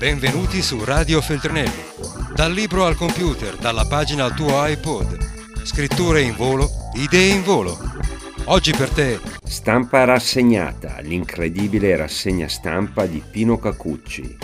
Benvenuti 0.00 0.62
su 0.62 0.82
Radio 0.82 1.20
Feltrinelli. 1.20 1.82
Dal 2.34 2.54
libro 2.54 2.86
al 2.86 2.96
computer, 2.96 3.56
dalla 3.58 3.84
pagina 3.84 4.24
al 4.24 4.34
tuo 4.34 4.66
iPod. 4.66 5.62
Scritture 5.62 6.22
in 6.22 6.34
volo, 6.36 6.70
idee 6.94 7.34
in 7.34 7.42
volo. 7.42 7.76
Oggi 8.44 8.72
per 8.72 8.88
te. 8.88 9.20
Stampa 9.44 10.04
rassegnata, 10.04 11.00
l'incredibile 11.00 11.94
rassegna 11.96 12.48
stampa 12.48 13.04
di 13.04 13.22
Pino 13.30 13.58
Cacucci, 13.58 14.38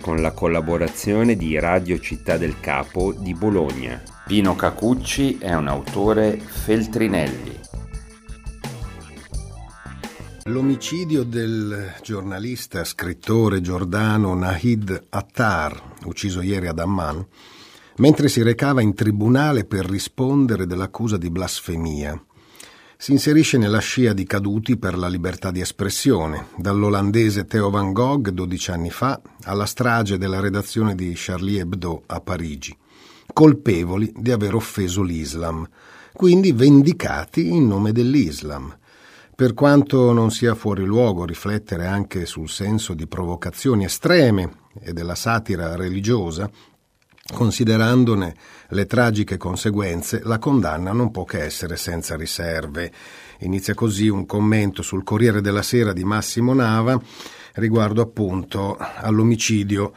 con 0.00 0.20
la 0.20 0.32
collaborazione 0.32 1.36
di 1.36 1.56
Radio 1.56 2.00
Città 2.00 2.36
del 2.36 2.58
Capo 2.58 3.12
di 3.12 3.32
Bologna. 3.32 4.02
Pino 4.26 4.56
Cacucci 4.56 5.38
è 5.38 5.54
un 5.54 5.68
autore 5.68 6.36
Feltrinelli. 6.36 7.60
L'omicidio 10.48 11.24
del 11.24 11.94
giornalista, 12.02 12.84
scrittore 12.84 13.60
giordano 13.60 14.32
Nahid 14.34 15.06
Attar, 15.08 15.96
ucciso 16.04 16.40
ieri 16.40 16.68
ad 16.68 16.78
Amman, 16.78 17.26
mentre 17.96 18.28
si 18.28 18.42
recava 18.42 18.80
in 18.80 18.94
tribunale 18.94 19.64
per 19.64 19.86
rispondere 19.86 20.64
dell'accusa 20.64 21.16
di 21.16 21.30
blasfemia, 21.30 22.24
si 22.96 23.10
inserisce 23.10 23.58
nella 23.58 23.80
scia 23.80 24.12
di 24.12 24.24
caduti 24.24 24.76
per 24.76 24.96
la 24.96 25.08
libertà 25.08 25.50
di 25.50 25.60
espressione, 25.60 26.46
dall'olandese 26.56 27.46
Theo 27.46 27.68
Van 27.68 27.92
Gogh 27.92 28.28
12 28.28 28.70
anni 28.70 28.90
fa 28.90 29.20
alla 29.42 29.66
strage 29.66 30.16
della 30.16 30.38
redazione 30.38 30.94
di 30.94 31.12
Charlie 31.16 31.62
Hebdo 31.62 32.04
a 32.06 32.20
Parigi, 32.20 32.76
colpevoli 33.32 34.12
di 34.16 34.30
aver 34.30 34.54
offeso 34.54 35.02
l'Islam, 35.02 35.68
quindi 36.12 36.52
vendicati 36.52 37.48
in 37.48 37.66
nome 37.66 37.90
dell'Islam 37.90 38.72
per 39.36 39.52
quanto 39.52 40.12
non 40.12 40.30
sia 40.30 40.54
fuori 40.54 40.82
luogo 40.82 41.26
riflettere 41.26 41.86
anche 41.86 42.24
sul 42.24 42.48
senso 42.48 42.94
di 42.94 43.06
provocazioni 43.06 43.84
estreme 43.84 44.60
e 44.80 44.94
della 44.94 45.14
satira 45.14 45.76
religiosa, 45.76 46.50
considerandone 47.34 48.34
le 48.68 48.86
tragiche 48.86 49.36
conseguenze, 49.36 50.22
la 50.24 50.38
condanna 50.38 50.92
non 50.92 51.10
può 51.10 51.24
che 51.24 51.42
essere 51.42 51.76
senza 51.76 52.16
riserve. 52.16 52.90
Inizia 53.40 53.74
così 53.74 54.08
un 54.08 54.24
commento 54.24 54.80
sul 54.80 55.04
Corriere 55.04 55.42
della 55.42 55.60
Sera 55.60 55.92
di 55.92 56.02
Massimo 56.02 56.54
Nava 56.54 56.98
riguardo 57.56 58.00
appunto 58.00 58.78
all'omicidio 58.78 59.92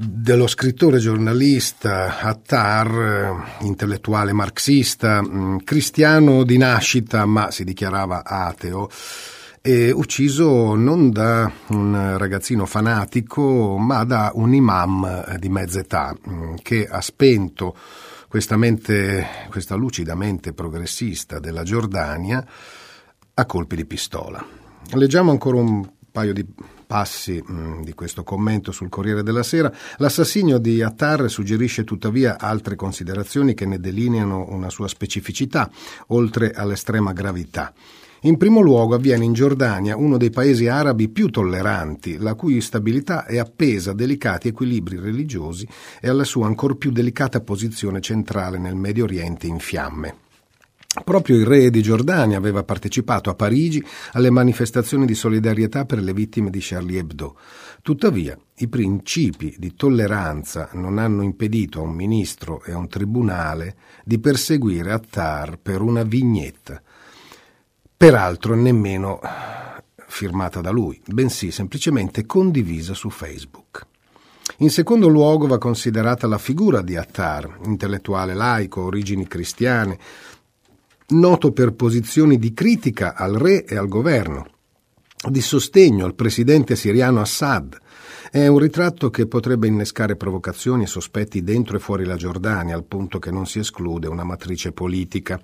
dello 0.00 0.46
scrittore 0.46 0.98
giornalista 0.98 2.20
Attar, 2.20 3.56
intellettuale 3.62 4.32
marxista, 4.32 5.20
mm, 5.20 5.56
cristiano 5.64 6.44
di 6.44 6.56
nascita 6.56 7.26
ma 7.26 7.50
si 7.50 7.64
dichiarava 7.64 8.24
ateo, 8.24 8.88
e 9.60 9.90
ucciso 9.90 10.76
non 10.76 11.10
da 11.10 11.50
un 11.70 12.16
ragazzino 12.16 12.64
fanatico 12.64 13.76
ma 13.76 14.04
da 14.04 14.30
un 14.34 14.54
imam 14.54 15.36
di 15.36 15.48
mezza 15.48 15.80
età 15.80 16.14
mm, 16.16 16.54
che 16.62 16.86
ha 16.86 17.00
spento 17.00 17.76
questa, 18.28 18.56
mente, 18.56 19.26
questa 19.50 19.74
lucida 19.74 20.14
mente 20.14 20.52
progressista 20.52 21.40
della 21.40 21.64
Giordania 21.64 22.46
a 23.34 23.46
colpi 23.46 23.74
di 23.74 23.84
pistola. 23.84 24.46
Leggiamo 24.92 25.32
ancora 25.32 25.56
un 25.56 25.90
paio 26.12 26.32
di 26.32 26.46
passi 26.88 27.40
mh, 27.44 27.82
di 27.82 27.92
questo 27.92 28.24
commento 28.24 28.72
sul 28.72 28.88
Corriere 28.88 29.22
della 29.22 29.42
Sera, 29.42 29.70
l'assassinio 29.98 30.56
di 30.56 30.82
Attar 30.82 31.28
suggerisce 31.28 31.84
tuttavia 31.84 32.40
altre 32.40 32.76
considerazioni 32.76 33.52
che 33.52 33.66
ne 33.66 33.78
delineano 33.78 34.46
una 34.48 34.70
sua 34.70 34.88
specificità, 34.88 35.70
oltre 36.08 36.52
all'estrema 36.52 37.12
gravità. 37.12 37.74
In 38.22 38.38
primo 38.38 38.60
luogo 38.60 38.94
avviene 38.94 39.24
in 39.24 39.34
Giordania, 39.34 39.96
uno 39.96 40.16
dei 40.16 40.30
paesi 40.30 40.66
arabi 40.66 41.08
più 41.08 41.28
tolleranti, 41.28 42.16
la 42.16 42.34
cui 42.34 42.60
stabilità 42.60 43.26
è 43.26 43.36
appesa 43.36 43.90
a 43.90 43.94
delicati 43.94 44.48
equilibri 44.48 44.98
religiosi 44.98 45.68
e 46.00 46.08
alla 46.08 46.24
sua 46.24 46.46
ancor 46.46 46.78
più 46.78 46.90
delicata 46.90 47.40
posizione 47.42 48.00
centrale 48.00 48.58
nel 48.58 48.74
Medio 48.74 49.04
Oriente 49.04 49.46
in 49.46 49.58
fiamme. 49.58 50.26
Proprio 51.04 51.36
il 51.36 51.46
re 51.46 51.70
di 51.70 51.82
Giordania 51.82 52.36
aveva 52.36 52.62
partecipato 52.64 53.30
a 53.30 53.34
Parigi 53.34 53.84
alle 54.12 54.30
manifestazioni 54.30 55.06
di 55.06 55.14
solidarietà 55.14 55.84
per 55.84 56.02
le 56.02 56.12
vittime 56.12 56.50
di 56.50 56.58
Charlie 56.60 56.98
Hebdo. 56.98 57.36
Tuttavia, 57.82 58.38
i 58.56 58.68
principi 58.68 59.54
di 59.58 59.74
tolleranza 59.74 60.70
non 60.72 60.98
hanno 60.98 61.22
impedito 61.22 61.80
a 61.80 61.84
un 61.84 61.94
ministro 61.94 62.62
e 62.64 62.72
a 62.72 62.76
un 62.76 62.88
tribunale 62.88 63.76
di 64.04 64.18
perseguire 64.18 64.92
Attar 64.92 65.58
per 65.58 65.80
una 65.80 66.02
vignetta. 66.02 66.82
Peraltro 67.96 68.54
nemmeno 68.54 69.20
firmata 70.06 70.60
da 70.60 70.70
lui, 70.70 71.00
bensì 71.06 71.50
semplicemente 71.50 72.26
condivisa 72.26 72.94
su 72.94 73.10
Facebook. 73.10 73.86
In 74.58 74.70
secondo 74.70 75.08
luogo 75.08 75.46
va 75.46 75.58
considerata 75.58 76.26
la 76.26 76.38
figura 76.38 76.80
di 76.80 76.96
Attar, 76.96 77.58
intellettuale 77.64 78.34
laico, 78.34 78.82
origini 78.82 79.28
cristiane, 79.28 79.98
noto 81.10 81.52
per 81.52 81.72
posizioni 81.72 82.38
di 82.38 82.52
critica 82.52 83.14
al 83.14 83.34
re 83.34 83.64
e 83.64 83.76
al 83.76 83.88
governo, 83.88 84.46
di 85.28 85.40
sostegno 85.40 86.04
al 86.04 86.14
presidente 86.14 86.76
siriano 86.76 87.20
Assad. 87.20 87.78
È 88.30 88.46
un 88.46 88.58
ritratto 88.58 89.08
che 89.08 89.26
potrebbe 89.26 89.68
innescare 89.68 90.14
provocazioni 90.14 90.82
e 90.82 90.86
sospetti 90.86 91.42
dentro 91.42 91.76
e 91.76 91.80
fuori 91.80 92.04
la 92.04 92.16
Giordania, 92.16 92.74
al 92.74 92.84
punto 92.84 93.18
che 93.18 93.30
non 93.30 93.46
si 93.46 93.58
esclude 93.58 94.06
una 94.06 94.22
matrice 94.22 94.72
politica. 94.72 95.40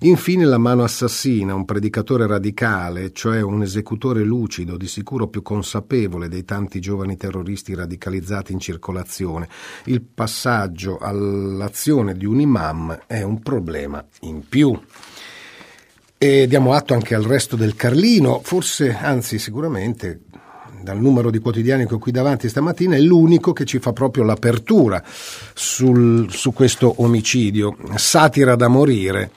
Infine 0.00 0.44
la 0.44 0.58
mano 0.58 0.84
assassina, 0.84 1.54
un 1.56 1.64
predicatore 1.64 2.28
radicale, 2.28 3.12
cioè 3.12 3.40
un 3.40 3.62
esecutore 3.62 4.22
lucido, 4.22 4.76
di 4.76 4.86
sicuro 4.86 5.26
più 5.26 5.42
consapevole 5.42 6.28
dei 6.28 6.44
tanti 6.44 6.78
giovani 6.78 7.16
terroristi 7.16 7.74
radicalizzati 7.74 8.52
in 8.52 8.60
circolazione. 8.60 9.48
Il 9.86 10.00
passaggio 10.02 10.98
all'azione 10.98 12.14
di 12.14 12.26
un 12.26 12.38
imam 12.38 13.06
è 13.08 13.22
un 13.22 13.40
problema 13.42 14.04
in 14.20 14.46
più. 14.48 14.78
E 16.22 16.46
diamo 16.46 16.74
atto 16.74 16.92
anche 16.92 17.14
al 17.14 17.22
resto 17.22 17.56
del 17.56 17.74
Carlino, 17.74 18.40
forse, 18.44 18.94
anzi 18.94 19.38
sicuramente, 19.38 20.20
dal 20.82 20.98
numero 20.98 21.30
di 21.30 21.38
quotidiani 21.38 21.86
che 21.86 21.94
ho 21.94 21.98
qui 21.98 22.12
davanti 22.12 22.48
stamattina, 22.48 22.96
è 22.96 23.00
l'unico 23.00 23.52
che 23.52 23.64
ci 23.64 23.78
fa 23.78 23.92
proprio 23.92 24.24
l'apertura 24.24 25.02
sul, 25.54 26.30
su 26.30 26.52
questo 26.52 26.94
omicidio. 26.98 27.76
Satira 27.94 28.56
da 28.56 28.68
morire 28.68 29.30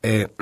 è 0.00 0.28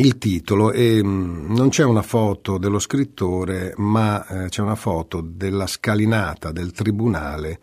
il 0.00 0.18
titolo 0.18 0.72
e 0.72 1.02
mm, 1.02 1.54
non 1.54 1.68
c'è 1.68 1.84
una 1.84 2.02
foto 2.02 2.58
dello 2.58 2.78
scrittore, 2.78 3.74
ma 3.76 4.26
eh, 4.26 4.48
c'è 4.48 4.62
una 4.62 4.76
foto 4.76 5.20
della 5.20 5.66
scalinata 5.66 6.52
del 6.52 6.72
tribunale 6.72 7.58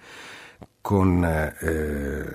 con 0.81 1.23
eh, 1.23 2.33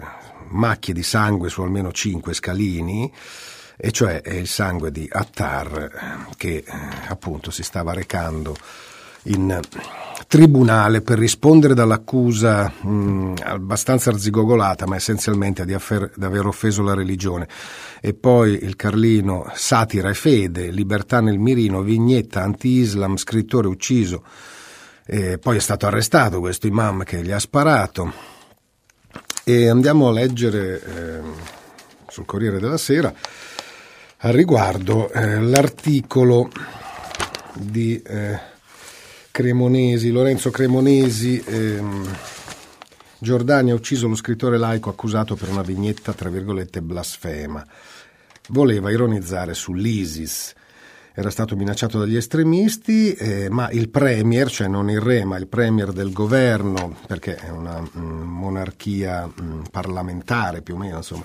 macchie 0.48 0.94
di 0.94 1.02
sangue 1.02 1.48
su 1.48 1.62
almeno 1.62 1.92
cinque 1.92 2.34
scalini 2.34 3.12
e 3.76 3.90
cioè 3.90 4.20
è 4.20 4.34
il 4.34 4.46
sangue 4.46 4.90
di 4.92 5.08
Attar 5.10 6.28
che 6.36 6.56
eh, 6.56 6.64
appunto 7.08 7.50
si 7.50 7.62
stava 7.62 7.92
recando 7.92 8.56
in 9.24 9.60
tribunale 10.26 11.00
per 11.00 11.18
rispondere 11.18 11.74
dall'accusa 11.74 12.68
mh, 12.68 13.34
abbastanza 13.42 14.10
arzigogolata, 14.10 14.86
ma 14.86 14.96
essenzialmente 14.96 15.64
di, 15.64 15.74
affer- 15.74 16.16
di, 16.16 16.24
aver 16.24 16.46
offeso 16.46 16.82
la 16.82 16.94
religione. 16.94 17.48
E 18.00 18.14
poi 18.14 18.64
il 18.64 18.76
Carlino, 18.76 19.50
satira 19.54 20.10
e 20.10 20.14
fede, 20.14 20.70
libertà 20.70 21.20
nel 21.20 21.38
mirino, 21.38 21.82
vignetta 21.82 22.42
anti-islam, 22.42 23.16
scrittore 23.16 23.68
ucciso. 23.68 24.24
E 25.06 25.38
poi 25.38 25.56
è 25.56 25.60
stato 25.60 25.86
arrestato 25.86 26.40
questo 26.40 26.66
imam 26.66 27.04
che 27.04 27.22
gli 27.22 27.30
ha 27.30 27.38
sparato. 27.38 28.12
E 29.44 29.68
andiamo 29.68 30.08
a 30.08 30.12
leggere 30.12 30.82
eh, 30.82 31.20
sul 32.08 32.24
Corriere 32.24 32.58
della 32.58 32.78
Sera 32.78 33.12
al 34.24 34.32
riguardo 34.32 35.10
eh, 35.12 35.38
l'articolo 35.38 36.48
di 37.52 38.00
eh, 38.00 38.52
Cremonesi, 39.34 40.12
Lorenzo 40.12 40.52
Cremonesi, 40.52 41.42
ehm, 41.44 42.08
Giordania 43.18 43.72
ha 43.72 43.76
ucciso 43.76 44.06
lo 44.06 44.14
scrittore 44.14 44.58
laico 44.58 44.90
accusato 44.90 45.34
per 45.34 45.48
una 45.48 45.62
vignetta, 45.62 46.12
tra 46.12 46.28
virgolette, 46.28 46.80
blasfema. 46.80 47.66
Voleva 48.50 48.92
ironizzare 48.92 49.52
sull'ISIS. 49.52 50.54
Era 51.12 51.30
stato 51.30 51.56
minacciato 51.56 51.98
dagli 51.98 52.14
estremisti, 52.14 53.12
eh, 53.14 53.48
ma 53.50 53.68
il 53.70 53.88
premier, 53.88 54.48
cioè 54.48 54.68
non 54.68 54.88
il 54.88 55.00
re, 55.00 55.24
ma 55.24 55.36
il 55.36 55.48
premier 55.48 55.90
del 55.90 56.12
governo, 56.12 56.96
perché 57.08 57.34
è 57.34 57.48
una 57.48 57.80
mh, 57.80 57.90
mm, 57.98 58.22
monarchia 58.22 59.26
mh, 59.26 59.42
mm, 59.42 59.62
parlamentare 59.72 60.62
più 60.62 60.74
o 60.76 60.78
meno, 60.78 60.98
insomma, 60.98 61.24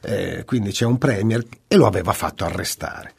eh, 0.00 0.44
quindi 0.46 0.70
c'è 0.70 0.86
un 0.86 0.96
premier 0.96 1.44
e 1.66 1.76
lo 1.76 1.84
aveva 1.84 2.14
fatto 2.14 2.46
arrestare. 2.46 3.12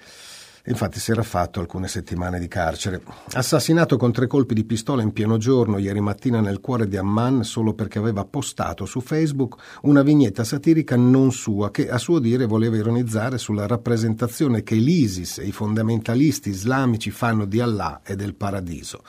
Infatti 0.66 1.00
si 1.00 1.12
era 1.12 1.24
fatto 1.24 1.60
alcune 1.60 1.88
settimane 1.88 2.40
di 2.40 2.48
carcere. 2.48 3.02
Assassinato 3.34 3.98
con 3.98 4.12
tre 4.12 4.28
colpi 4.28 4.54
di 4.54 4.66
pistola 4.66 5.02
in 5.02 5.14
pieno 5.14 5.38
giorno 5.38 5.78
ieri 5.78 6.02
mattina 6.02 6.42
nel 6.42 6.60
cuore 6.60 6.88
di 6.88 6.98
Amman 6.98 7.44
solo 7.44 7.74
perché 7.74 8.00
aveva 8.00 8.26
postato 8.26 8.86
su 8.86 9.02
Facebook 9.02 9.56
una 9.84 10.02
vignetta 10.02 10.44
satirica 10.44 10.96
non 10.96 11.32
sua 11.32 11.72
che 11.72 11.90
a 11.90 11.98
suo 11.98 12.20
dire 12.20 12.46
voleva 12.46 12.78
ironizzare 12.78 13.38
sulla 13.38 13.68
rappresentazione 13.68 14.64
che 14.64 14.76
l'ISIS 14.76 15.40
e 15.40 15.46
i 15.46 15.52
fondamentalisti 15.52 16.50
islamici 16.50 17.12
fanno 17.12 17.46
di 17.46 17.60
Allah 17.60 18.02
e 18.04 18.16
del 18.16 18.36
paradiso. 18.36 19.02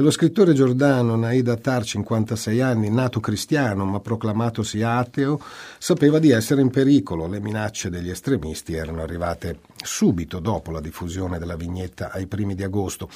Lo 0.00 0.12
scrittore 0.12 0.52
giordano 0.52 1.16
Naid 1.16 1.48
Attar, 1.48 1.82
56 1.82 2.60
anni, 2.60 2.88
nato 2.88 3.18
cristiano 3.18 3.84
ma 3.84 3.98
proclamatosi 3.98 4.80
ateo, 4.80 5.40
sapeva 5.76 6.20
di 6.20 6.30
essere 6.30 6.60
in 6.60 6.70
pericolo. 6.70 7.26
Le 7.26 7.40
minacce 7.40 7.90
degli 7.90 8.08
estremisti 8.08 8.74
erano 8.74 9.02
arrivate 9.02 9.58
subito 9.82 10.38
dopo 10.38 10.70
la 10.70 10.80
diffusione 10.80 11.40
della 11.40 11.56
vignetta 11.56 12.12
ai 12.12 12.28
primi 12.28 12.54
di 12.54 12.62
agosto 12.62 13.10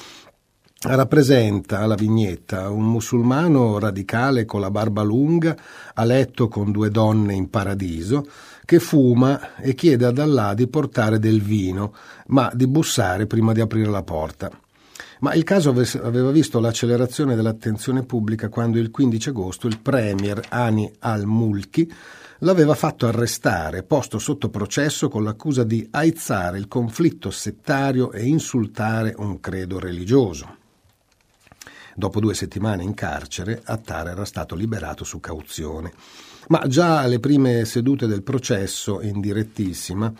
rappresenta 0.85 1.85
la 1.85 1.95
vignetta 1.95 2.69
un 2.69 2.83
musulmano 2.83 3.79
radicale 3.79 4.43
con 4.43 4.59
la 4.59 4.69
barba 4.69 5.01
lunga, 5.01 5.55
a 5.93 6.03
letto 6.03 6.49
con 6.49 6.73
due 6.73 6.89
donne 6.89 7.33
in 7.33 7.49
paradiso, 7.49 8.27
che 8.65 8.79
fuma 8.79 9.55
e 9.55 9.75
chiede 9.75 10.05
ad 10.05 10.19
Allah 10.19 10.53
di 10.53 10.67
portare 10.67 11.19
del 11.19 11.41
vino, 11.41 11.93
ma 12.27 12.51
di 12.53 12.67
bussare 12.67 13.27
prima 13.27 13.53
di 13.53 13.61
aprire 13.61 13.89
la 13.89 14.03
porta. 14.03 14.51
Ma 15.23 15.33
il 15.35 15.45
caso 15.45 15.69
aveva 16.01 16.31
visto 16.31 16.59
l'accelerazione 16.59 17.33
dell'attenzione 17.33 18.03
pubblica 18.03 18.49
quando 18.49 18.77
il 18.77 18.91
15 18.91 19.29
agosto 19.29 19.67
il 19.67 19.79
premier 19.79 20.41
Ani 20.49 20.91
al-Mulki 20.99 21.89
l'aveva 22.39 22.75
fatto 22.75 23.07
arrestare, 23.07 23.83
posto 23.83 24.19
sotto 24.19 24.49
processo 24.49 25.07
con 25.07 25.23
l'accusa 25.23 25.63
di 25.63 25.87
aizzare 25.91 26.57
il 26.57 26.67
conflitto 26.67 27.31
settario 27.31 28.11
e 28.11 28.25
insultare 28.25 29.13
un 29.17 29.39
credo 29.39 29.79
religioso. 29.79 30.57
Dopo 31.95 32.19
due 32.19 32.33
settimane 32.33 32.83
in 32.83 32.93
carcere, 32.93 33.61
Attar 33.63 34.09
era 34.09 34.25
stato 34.25 34.55
liberato 34.55 35.05
su 35.05 35.21
cauzione. 35.21 35.93
Ma 36.49 36.67
già 36.67 36.99
alle 36.99 37.21
prime 37.21 37.63
sedute 37.63 38.07
del 38.07 38.23
processo, 38.23 38.99
in 38.99 39.21
direttissima, 39.21 40.11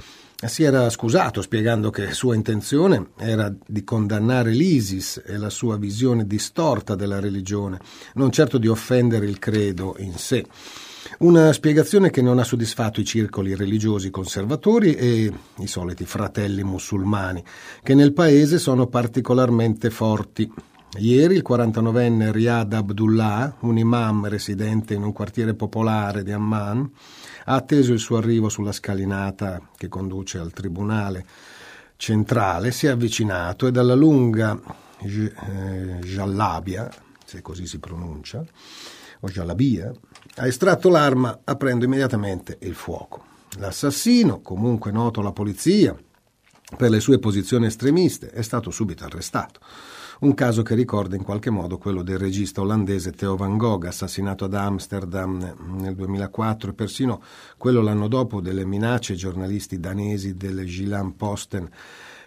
si 0.48 0.64
era 0.64 0.90
scusato 0.90 1.42
spiegando 1.42 1.90
che 1.90 2.12
sua 2.14 2.36
intenzione 2.36 3.10
era 3.18 3.54
di 3.66 3.84
condannare 3.84 4.52
l'ISIS 4.52 5.22
e 5.26 5.38
la 5.38 5.50
sua 5.50 5.78
visione 5.78 6.28
distorta 6.28 6.96
della 6.96 7.20
religione, 7.20 7.80
non 8.16 8.32
certo 8.32 8.58
di 8.58 8.68
offendere 8.68 9.26
il 9.26 9.40
credo 9.40 9.96
in 10.00 10.18
sé. 10.18 10.46
Una 11.20 11.54
spiegazione 11.54 12.10
che 12.10 12.22
non 12.22 12.40
ha 12.40 12.44
soddisfatto 12.44 13.00
i 13.00 13.06
circoli 13.06 13.56
religiosi 13.56 14.10
conservatori 14.10 14.96
e 14.96 15.32
i 15.58 15.68
soliti 15.68 16.06
fratelli 16.06 16.64
musulmani, 16.64 17.44
che 17.82 17.94
nel 17.94 18.14
paese 18.14 18.58
sono 18.58 18.88
particolarmente 18.88 19.90
forti. 19.90 20.52
Ieri 20.98 21.38
il 21.38 21.44
49enne 21.48 22.32
Riyad 22.32 22.72
Abdullah, 22.72 23.56
un 23.62 23.80
imam 23.80 24.28
residente 24.28 24.94
in 24.94 25.02
un 25.02 25.12
quartiere 25.12 25.56
popolare 25.56 26.22
di 26.22 26.32
Amman, 26.32 26.88
ha 27.46 27.56
atteso 27.56 27.94
il 27.94 28.00
suo 28.00 28.18
arrivo 28.18 28.48
sulla 28.48 28.72
scalinata 28.72 29.70
che 29.76 29.88
conduce 29.88 30.38
al 30.38 30.54
tribunale 30.54 31.26
centrale, 31.98 32.72
si 32.72 32.86
è 32.86 32.90
avvicinato 32.92 33.66
e 33.66 33.72
dalla 33.72 33.96
lunga 33.96 34.60
eh, 35.00 36.00
giallabia, 36.04 36.88
se 37.26 37.42
così 37.42 37.66
si 37.66 37.80
pronuncia, 37.80 38.46
o 39.22 39.28
giallabia, 39.30 39.92
ha 40.36 40.46
estratto 40.46 40.90
l'arma 40.90 41.40
aprendo 41.44 41.86
immediatamente 41.86 42.60
il 42.62 42.76
fuoco. 42.76 43.26
L'assassino, 43.58 44.42
comunque 44.42 44.92
noto 44.92 45.22
alla 45.22 45.32
polizia 45.32 45.96
per 46.78 46.92
le 46.92 47.00
sue 47.00 47.18
posizioni 47.18 47.66
estremiste, 47.66 48.30
è 48.30 48.44
stato 48.44 48.70
subito 48.70 49.06
arrestato 49.06 49.60
un 50.24 50.36
caso 50.36 50.62
che 50.64 50.74
ricorda 50.74 51.18
in 51.18 51.24
qualche 51.24 51.50
modo 51.50 51.78
quello 51.78 52.02
del 52.02 52.18
regista 52.18 52.62
olandese 52.62 53.12
Theo 53.12 53.36
van 53.36 53.58
Gogh, 53.58 53.84
assassinato 53.84 54.46
ad 54.46 54.54
Amsterdam 54.54 55.54
nel 55.78 55.96
2004 55.96 56.70
e 56.70 56.74
persino 56.74 57.22
quello 57.58 57.82
l'anno 57.82 58.08
dopo 58.08 58.40
delle 58.40 58.66
minacce 58.66 59.12
ai 59.12 59.18
giornalisti 59.18 59.82
danesi 59.82 60.36
del 60.36 60.64
Gilan 60.66 61.18
Posten 61.18 61.70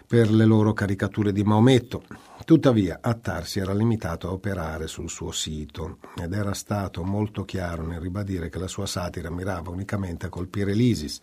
per 0.07 0.31
le 0.31 0.45
loro 0.45 0.71
caricature 0.71 1.33
di 1.33 1.43
Maometto. 1.43 2.03
Tuttavia, 2.45 2.99
Attar 3.01 3.45
si 3.45 3.59
era 3.59 3.73
limitato 3.73 4.29
a 4.29 4.31
operare 4.31 4.87
sul 4.87 5.09
suo 5.09 5.31
sito 5.31 5.97
ed 6.17 6.31
era 6.31 6.53
stato 6.53 7.03
molto 7.03 7.43
chiaro 7.43 7.85
nel 7.85 7.99
ribadire 7.99 8.47
che 8.47 8.57
la 8.57 8.69
sua 8.69 8.85
satira 8.85 9.29
mirava 9.29 9.69
unicamente 9.69 10.27
a 10.27 10.29
colpire 10.29 10.73
l'ISIS. 10.73 11.19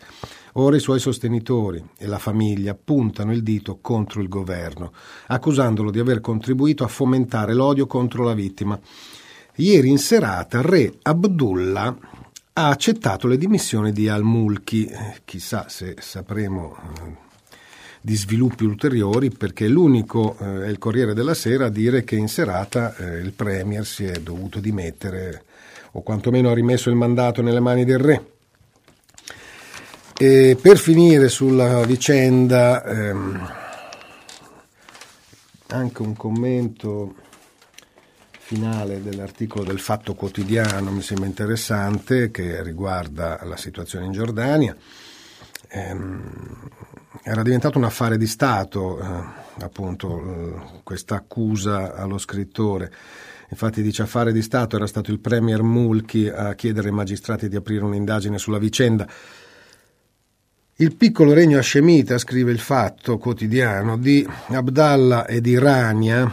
Ora 0.55 0.77
i 0.77 0.81
suoi 0.81 1.01
sostenitori 1.01 1.83
e 1.97 2.07
la 2.07 2.19
famiglia 2.19 2.75
puntano 2.75 3.33
il 3.33 3.43
dito 3.43 3.79
contro 3.81 4.21
il 4.21 4.29
governo, 4.29 4.93
accusandolo 5.29 5.91
di 5.91 5.99
aver 5.99 6.21
contribuito 6.21 6.85
a 6.85 6.89
fomentare 6.89 7.55
l'odio 7.55 7.87
contro 7.87 8.23
la 8.23 8.35
vittima. 8.35 8.79
Ieri 9.55 9.89
in 9.89 9.99
serata, 9.99 10.61
re 10.61 10.99
Abdullah 11.01 11.97
ha 12.53 12.69
accettato 12.69 13.29
le 13.29 13.39
dimissioni 13.39 13.93
di 13.93 14.09
al-Mulki. 14.09 14.85
Eh, 14.85 15.21
chissà 15.25 15.69
se 15.69 15.97
sapremo 16.01 16.77
eh, 16.77 17.24
di 18.05 18.17
sviluppi 18.17 18.65
ulteriori 18.65 19.31
perché 19.31 19.67
l'unico 19.67 20.37
eh, 20.39 20.67
è 20.67 20.69
il 20.69 20.77
Corriere 20.77 21.15
della 21.15 21.33
Sera 21.33 21.67
a 21.67 21.71
dire 21.71 22.05
che 22.05 22.17
in 22.17 22.29
serata 22.29 22.95
eh, 22.97 23.17
il 23.17 23.33
Premier 23.33 23.87
si 23.87 24.05
è 24.05 24.21
dovuto 24.21 24.61
dimettere 24.61 25.45
o 25.93 26.03
quantomeno 26.03 26.51
ha 26.51 26.55
rimesso 26.55 26.91
il 26.91 26.97
mandato 26.97 27.41
nelle 27.41 27.61
mani 27.61 27.87
del 27.87 27.99
re. 27.99 28.33
E 30.19 30.59
per 30.61 30.77
finire 30.77 31.31
sulla 31.31 31.83
vicenda, 31.87 32.85
ehm, 32.85 33.53
anche 35.69 36.03
un 36.03 36.15
commento 36.15 37.15
finale 38.39 39.03
dell'articolo 39.03 39.65
del 39.65 39.81
Fatto 39.81 40.15
Quotidiano 40.15 40.91
mi 40.91 41.01
sembra 41.01 41.27
interessante 41.27 42.31
che 42.31 42.63
riguarda 42.63 43.41
la 43.45 43.57
situazione 43.57 44.05
in 44.05 44.13
Giordania. 44.13 44.77
Ehm, 45.69 46.69
era 47.27 47.43
diventato 47.43 47.79
un 47.79 47.85
affare 47.85 48.19
di 48.19 48.27
Stato, 48.27 49.01
eh, 49.01 49.65
appunto, 49.65 50.21
eh, 50.21 50.81
questa 50.83 51.15
accusa 51.17 51.95
allo 51.95 52.19
scrittore. 52.19 52.93
Infatti 53.49 53.81
dice 53.81 54.03
affare 54.03 54.31
di 54.31 54.43
Stato, 54.43 54.77
era 54.77 54.87
stato 54.87 55.11
il 55.11 55.21
Premier 55.21 55.63
Mulchi 55.63 56.29
a 56.29 56.55
chiedere 56.55 56.89
ai 56.89 56.95
magistrati 56.95 57.49
di 57.49 57.57
aprire 57.57 57.85
un'indagine 57.85 58.37
sulla 58.37 58.59
vicenda. 58.59 59.09
Il 60.77 60.97
piccolo 60.97 61.33
regno 61.33 61.59
hascemita, 61.59 62.19
scrive 62.19 62.53
il 62.53 62.59
Fatto 62.59 63.17
quotidiano, 63.17 63.97
di 63.97 64.29
Abdallah 64.49 65.25
e 65.25 65.41
di 65.41 65.57
Rania, 65.59 66.31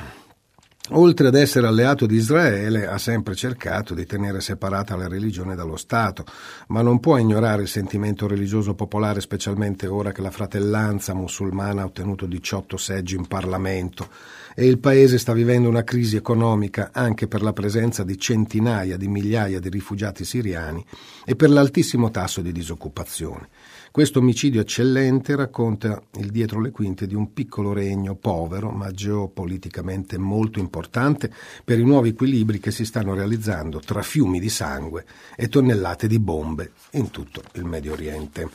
Oltre 0.94 1.30
ad 1.30 1.36
essere 1.36 1.68
alleato 1.68 2.06
di 2.06 2.16
Israele, 2.16 2.86
ha 2.86 2.98
sempre 2.98 3.34
cercato 3.34 3.94
di 3.94 4.06
tenere 4.06 4.42
separata 4.42 4.98
la 4.98 5.08
religione 5.08 5.56
dallo 5.56 5.78
Stato, 5.78 6.26
ma 6.68 6.82
non 6.82 7.00
può 7.00 7.18
ignorare 7.18 7.62
il 7.62 7.70
sentimento 7.70 8.28
religioso 8.28 8.74
popolare, 8.74 9.22
specialmente 9.22 9.88
ora 9.88 10.12
che 10.12 10.22
la 10.22 10.32
fratellanza 10.32 11.14
musulmana 11.14 11.84
ha 11.84 11.86
ottenuto 11.86 12.26
18 12.26 12.76
seggi 12.76 13.16
in 13.16 13.26
Parlamento 13.28 14.10
e 14.54 14.66
il 14.66 14.80
Paese 14.80 15.18
sta 15.18 15.32
vivendo 15.32 15.70
una 15.70 15.86
crisi 15.86 16.18
economica 16.18 16.90
anche 16.92 17.26
per 17.30 17.42
la 17.42 17.54
presenza 17.54 18.04
di 18.04 18.18
centinaia 18.18 18.98
di 18.98 19.08
migliaia 19.08 19.62
di 19.62 19.70
rifugiati 19.70 20.26
siriani 20.26 20.86
e 21.24 21.38
per 21.38 21.52
l'altissimo 21.52 22.12
tasso 22.12 22.42
di 22.42 22.52
disoccupazione. 22.52 23.48
Questo 23.92 24.20
omicidio 24.20 24.62
eccellente 24.62 25.36
racconta 25.36 26.02
il 26.14 26.32
dietro 26.32 26.62
le 26.62 26.72
quinte 26.72 27.06
di 27.06 27.14
un 27.14 27.34
piccolo 27.34 27.74
regno 27.74 28.16
povero 28.16 28.70
ma 28.70 28.90
geopoliticamente 28.90 30.18
molto 30.18 30.60
importante 30.60 31.30
per 31.66 31.78
i 31.78 31.84
nuovi 31.84 32.10
equilibri 32.10 32.62
che 32.62 32.72
si 32.72 32.86
stanno 32.86 33.14
realizzando 33.14 33.80
tra 33.80 34.02
fiumi 34.02 34.40
di 34.40 34.48
sangue 34.48 35.06
e 35.36 35.50
tonnellate 35.50 36.08
di 36.08 36.20
bombe 36.20 36.72
in 36.92 37.12
tutto 37.12 37.44
il 37.56 37.66
Medio 37.66 37.92
Oriente. 37.92 38.50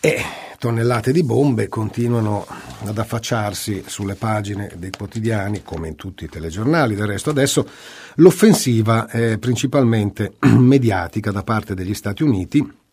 E 0.00 0.22
tonnellate 0.58 1.12
di 1.12 1.22
bombe 1.22 1.68
continuano 1.68 2.46
ad 2.84 2.96
affacciarsi 2.96 3.84
sulle 3.88 4.14
pagine 4.14 4.72
dei 4.78 4.90
quotidiani, 4.90 5.62
come 5.62 5.88
in 5.88 5.96
tutti 5.96 6.24
i 6.24 6.30
telegiornali. 6.30 6.94
Del 6.94 7.08
resto, 7.08 7.28
adesso 7.28 7.68
l'offensiva 8.14 9.06
è 9.06 9.36
principalmente 9.36 10.36
mediatica 10.56 11.30
da 11.30 11.42
parte 11.42 11.74
degli 11.74 11.94
Stati 11.94 12.22
Uniti 12.22 12.86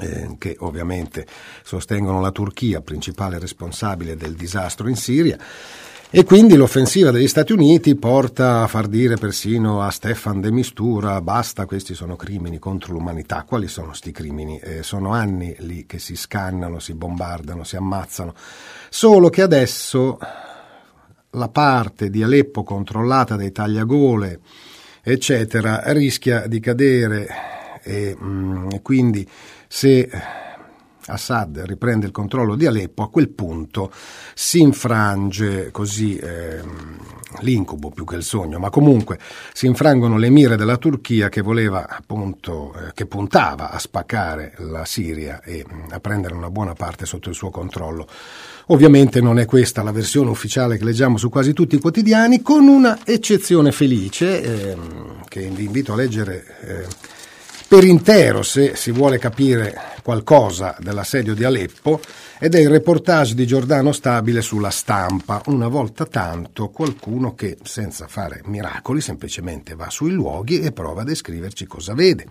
eh, 0.00 0.36
che 0.38 0.56
ovviamente 0.60 1.26
sostengono 1.62 2.20
la 2.20 2.30
Turchia, 2.30 2.80
principale 2.80 3.38
responsabile 3.38 4.16
del 4.16 4.34
disastro 4.34 4.88
in 4.88 4.96
Siria. 4.96 5.38
E 6.10 6.24
quindi 6.24 6.56
l'offensiva 6.56 7.10
degli 7.10 7.28
Stati 7.28 7.52
Uniti 7.52 7.94
porta 7.94 8.62
a 8.62 8.66
far 8.66 8.86
dire 8.86 9.16
persino 9.16 9.82
a 9.82 9.90
Stefan 9.90 10.40
de 10.40 10.50
Mistura 10.50 11.20
basta, 11.20 11.66
questi 11.66 11.92
sono 11.92 12.16
crimini 12.16 12.58
contro 12.58 12.94
l'umanità. 12.94 13.44
Quali 13.46 13.68
sono 13.68 13.88
questi 13.88 14.10
crimini? 14.10 14.58
Eh, 14.58 14.82
sono 14.82 15.12
anni 15.12 15.54
lì 15.58 15.84
che 15.84 15.98
si 15.98 16.16
scannano, 16.16 16.78
si 16.78 16.94
bombardano, 16.94 17.62
si 17.62 17.76
ammazzano. 17.76 18.32
Solo 18.88 19.28
che 19.28 19.42
adesso 19.42 20.18
la 21.32 21.48
parte 21.50 22.08
di 22.08 22.22
Aleppo 22.22 22.62
controllata 22.62 23.36
dai 23.36 23.52
tagliagole, 23.52 24.40
eccetera, 25.02 25.82
rischia 25.92 26.46
di 26.46 26.58
cadere 26.58 27.28
e, 27.82 28.16
mm, 28.18 28.70
e 28.70 28.80
quindi 28.80 29.28
se 29.68 30.10
Assad 31.08 31.62
riprende 31.66 32.06
il 32.06 32.12
controllo 32.12 32.54
di 32.54 32.66
Aleppo, 32.66 33.02
a 33.02 33.10
quel 33.10 33.28
punto 33.30 33.90
si 34.34 34.60
infrange 34.60 35.70
così 35.70 36.16
eh, 36.16 36.60
l'incubo 37.40 37.90
più 37.90 38.04
che 38.04 38.16
il 38.16 38.22
sogno, 38.22 38.58
ma 38.58 38.70
comunque 38.70 39.18
si 39.52 39.66
infrangono 39.66 40.16
le 40.16 40.30
mire 40.30 40.56
della 40.56 40.76
Turchia 40.76 41.28
che 41.28 41.40
voleva 41.40 41.88
appunto, 41.88 42.74
eh, 42.74 42.92
che 42.94 43.06
puntava 43.06 43.70
a 43.70 43.78
spaccare 43.78 44.54
la 44.58 44.84
Siria 44.84 45.40
e 45.42 45.64
mm, 45.66 45.90
a 45.90 46.00
prendere 46.00 46.34
una 46.34 46.50
buona 46.50 46.74
parte 46.74 47.06
sotto 47.06 47.28
il 47.28 47.34
suo 47.34 47.50
controllo. 47.50 48.06
Ovviamente 48.66 49.20
non 49.20 49.38
è 49.38 49.46
questa 49.46 49.82
la 49.82 49.92
versione 49.92 50.30
ufficiale 50.30 50.76
che 50.76 50.84
leggiamo 50.84 51.16
su 51.16 51.30
quasi 51.30 51.52
tutti 51.54 51.76
i 51.76 51.80
quotidiani, 51.80 52.42
con 52.42 52.66
una 52.68 52.98
eccezione 53.04 53.72
felice 53.72 54.42
eh, 54.42 54.76
che 55.26 55.48
vi 55.48 55.64
invito 55.64 55.94
a 55.94 55.96
leggere 55.96 56.44
eh, 56.60 57.16
per 57.68 57.84
intero 57.84 58.42
se 58.42 58.74
si 58.76 58.90
vuole 58.90 59.18
capire 59.18 59.78
qualcosa 60.02 60.74
dell'assedio 60.78 61.34
di 61.34 61.44
Aleppo 61.44 62.00
ed 62.38 62.54
è 62.54 62.60
il 62.60 62.70
reportage 62.70 63.34
di 63.34 63.46
Giordano 63.46 63.92
Stabile 63.92 64.40
sulla 64.40 64.70
stampa, 64.70 65.42
una 65.46 65.68
volta 65.68 66.06
tanto 66.06 66.70
qualcuno 66.70 67.34
che 67.34 67.58
senza 67.62 68.08
fare 68.08 68.40
miracoli 68.46 69.02
semplicemente 69.02 69.74
va 69.74 69.90
sui 69.90 70.12
luoghi 70.12 70.60
e 70.60 70.72
prova 70.72 71.02
a 71.02 71.04
descriverci 71.04 71.66
cosa 71.66 71.92
vede. 71.92 72.26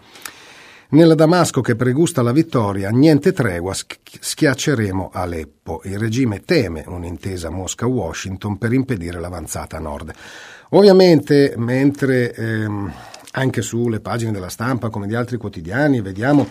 Nella 0.89 1.13
Damasco 1.15 1.61
che 1.61 1.75
pregusta 1.75 2.23
la 2.23 2.31
vittoria, 2.31 2.89
niente 2.89 3.31
tregua, 3.31 3.75
schiacceremo 3.75 5.11
Aleppo. 5.13 5.81
Il 5.83 5.99
regime 5.99 6.45
teme 6.45 6.83
un'intesa 6.87 7.49
Mosca-Washington 7.49 8.57
per 8.57 8.73
impedire 8.73 9.19
l'avanzata 9.19 9.77
a 9.77 9.81
nord. 9.81 10.13
Ovviamente, 10.69 11.53
mentre 11.57 12.33
ehm, 12.33 12.93
anche 13.37 13.61
sulle 13.61 13.99
pagine 13.99 14.31
della 14.31 14.49
stampa, 14.49 14.89
come 14.89 15.05
di 15.05 15.13
altri 15.13 15.37
quotidiani, 15.37 16.01
vediamo 16.01 16.47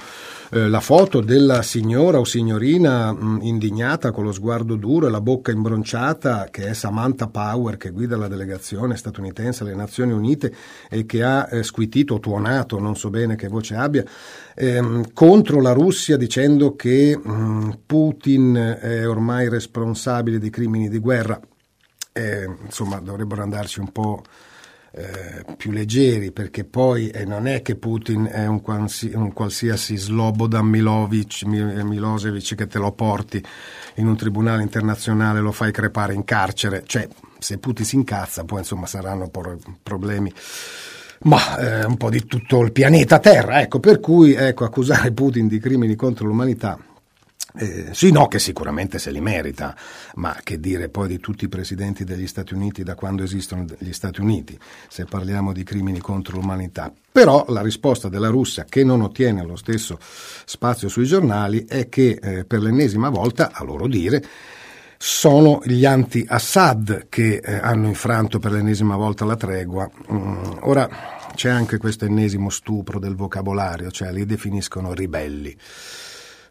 eh, 0.50 0.68
la 0.68 0.78
foto 0.78 1.20
della 1.20 1.62
signora 1.62 2.20
o 2.20 2.24
signorina 2.24 3.12
mh, 3.12 3.24
mm, 3.24 3.40
indignata 3.42 4.12
con 4.12 4.22
lo 4.22 4.30
sguardo 4.30 4.76
duro 4.76 5.08
e 5.08 5.10
la 5.10 5.20
bocca 5.20 5.50
imbronciata, 5.50 6.46
che 6.48 6.68
è 6.68 6.74
Samantha 6.74 7.26
Power, 7.26 7.76
che 7.76 7.90
guida 7.90 8.16
la 8.16 8.28
delegazione 8.28 8.96
statunitense 8.96 9.64
alle 9.64 9.74
Nazioni 9.74 10.12
Unite 10.12 10.54
e 10.88 11.04
che 11.06 11.24
ha 11.24 11.48
eh, 11.50 11.64
squitito 11.64 12.14
o 12.14 12.20
tuonato, 12.20 12.78
non 12.78 12.94
so 12.94 13.10
bene 13.10 13.34
che 13.34 13.48
voce 13.48 13.74
abbia, 13.74 14.04
ehm, 14.54 15.12
contro 15.12 15.60
la 15.60 15.72
Russia 15.72 16.16
dicendo 16.16 16.76
che 16.76 17.18
mh, 17.20 17.32
mm, 17.32 17.70
Putin 17.84 18.78
è 18.80 19.08
ormai 19.08 19.48
responsabile 19.48 20.38
di 20.38 20.50
crimini 20.50 20.88
di 20.88 20.98
guerra. 20.98 21.40
Eh, 22.12 22.48
insomma, 22.64 23.00
dovrebbero 23.00 23.42
andarci 23.42 23.80
un 23.80 23.90
po' 23.90 24.22
Eh, 24.98 25.44
più 25.58 25.72
leggeri, 25.72 26.32
perché 26.32 26.64
poi 26.64 27.10
eh, 27.10 27.26
non 27.26 27.46
è 27.46 27.60
che 27.60 27.74
Putin 27.74 28.30
è 28.32 28.46
un, 28.46 28.62
qualsi, 28.62 29.12
un 29.14 29.30
qualsiasi 29.34 29.94
Slobodan 29.94 30.64
Milovic, 30.64 31.42
Milosevic 31.44 32.54
che 32.54 32.66
te 32.66 32.78
lo 32.78 32.92
porti 32.92 33.44
in 33.96 34.06
un 34.06 34.16
tribunale 34.16 34.62
internazionale 34.62 35.40
e 35.40 35.42
lo 35.42 35.52
fai 35.52 35.70
crepare 35.70 36.14
in 36.14 36.24
carcere, 36.24 36.82
cioè 36.86 37.06
se 37.38 37.58
Putin 37.58 37.84
si 37.84 37.96
incazza 37.96 38.44
poi 38.44 38.60
insomma 38.60 38.86
saranno 38.86 39.30
problemi 39.82 40.32
ma 41.24 41.58
eh, 41.58 41.84
un 41.84 41.98
po' 41.98 42.08
di 42.08 42.24
tutto 42.24 42.62
il 42.62 42.72
pianeta 42.72 43.18
Terra, 43.18 43.60
ecco, 43.60 43.80
per 43.80 44.00
cui 44.00 44.32
ecco, 44.32 44.64
accusare 44.64 45.12
Putin 45.12 45.46
di 45.46 45.58
crimini 45.58 45.94
contro 45.94 46.26
l'umanità 46.26 46.78
eh, 47.58 47.88
sì, 47.92 48.10
no, 48.10 48.28
che 48.28 48.38
sicuramente 48.38 48.98
se 48.98 49.10
li 49.10 49.20
merita, 49.20 49.74
ma 50.14 50.36
che 50.42 50.60
dire 50.60 50.88
poi 50.88 51.08
di 51.08 51.18
tutti 51.18 51.44
i 51.44 51.48
presidenti 51.48 52.04
degli 52.04 52.26
Stati 52.26 52.54
Uniti 52.54 52.82
da 52.82 52.94
quando 52.94 53.22
esistono 53.22 53.64
gli 53.78 53.92
Stati 53.92 54.20
Uniti, 54.20 54.58
se 54.88 55.04
parliamo 55.04 55.52
di 55.52 55.64
crimini 55.64 55.98
contro 55.98 56.36
l'umanità. 56.36 56.92
Però 57.10 57.46
la 57.48 57.62
risposta 57.62 58.08
della 58.08 58.28
Russia, 58.28 58.64
che 58.68 58.84
non 58.84 59.00
ottiene 59.00 59.44
lo 59.44 59.56
stesso 59.56 59.98
spazio 60.00 60.88
sui 60.88 61.06
giornali, 61.06 61.64
è 61.66 61.88
che 61.88 62.18
eh, 62.20 62.44
per 62.44 62.60
l'ennesima 62.60 63.08
volta, 63.08 63.50
a 63.52 63.64
loro 63.64 63.86
dire, 63.86 64.22
sono 64.98 65.60
gli 65.64 65.84
anti-Assad 65.84 67.06
che 67.08 67.40
eh, 67.42 67.54
hanno 67.54 67.86
infranto 67.86 68.38
per 68.38 68.52
l'ennesima 68.52 68.96
volta 68.96 69.24
la 69.24 69.36
tregua. 69.36 69.88
Mm, 70.10 70.58
ora 70.60 70.88
c'è 71.34 71.50
anche 71.50 71.76
questo 71.76 72.06
ennesimo 72.06 72.50
stupro 72.50 72.98
del 72.98 73.14
vocabolario, 73.14 73.90
cioè 73.90 74.10
li 74.12 74.24
definiscono 74.24 74.94
ribelli. 74.94 75.56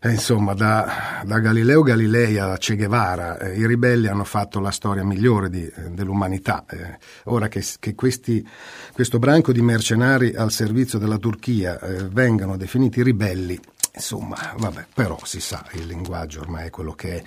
Eh, 0.06 0.12
insomma, 0.12 0.54
da, 0.54 1.24
da, 1.26 1.40
Galileo 1.40 1.82
Galilei 1.82 2.38
a 2.38 2.58
Che 2.58 2.76
Guevara, 2.76 3.40
eh, 3.40 3.58
i 3.58 3.66
ribelli 3.66 4.06
hanno 4.06 4.24
fatto 4.24 4.60
la 4.60 4.70
storia 4.70 5.04
migliore 5.04 5.50
di, 5.50 5.66
eh, 5.66 5.90
dell'umanità. 5.90 6.64
Eh, 6.70 7.00
ora 7.24 7.48
che, 7.48 7.64
che 7.80 7.96
questi, 7.96 8.48
questo 8.94 9.18
branco 9.18 9.52
di 9.52 9.64
mercenari 9.64 10.36
al 10.36 10.52
servizio 10.52 11.00
della 11.00 11.18
Turchia 11.18 11.80
eh, 11.80 12.04
vengano 12.04 12.56
definiti 12.56 13.02
ribelli, 13.02 13.60
insomma, 13.96 14.54
vabbè, 14.56 14.86
però 14.94 15.18
si 15.24 15.40
sa, 15.40 15.66
il 15.72 15.88
linguaggio 15.88 16.42
ormai 16.42 16.68
è 16.68 16.70
quello 16.70 16.94
che 16.94 17.16
è. 17.16 17.24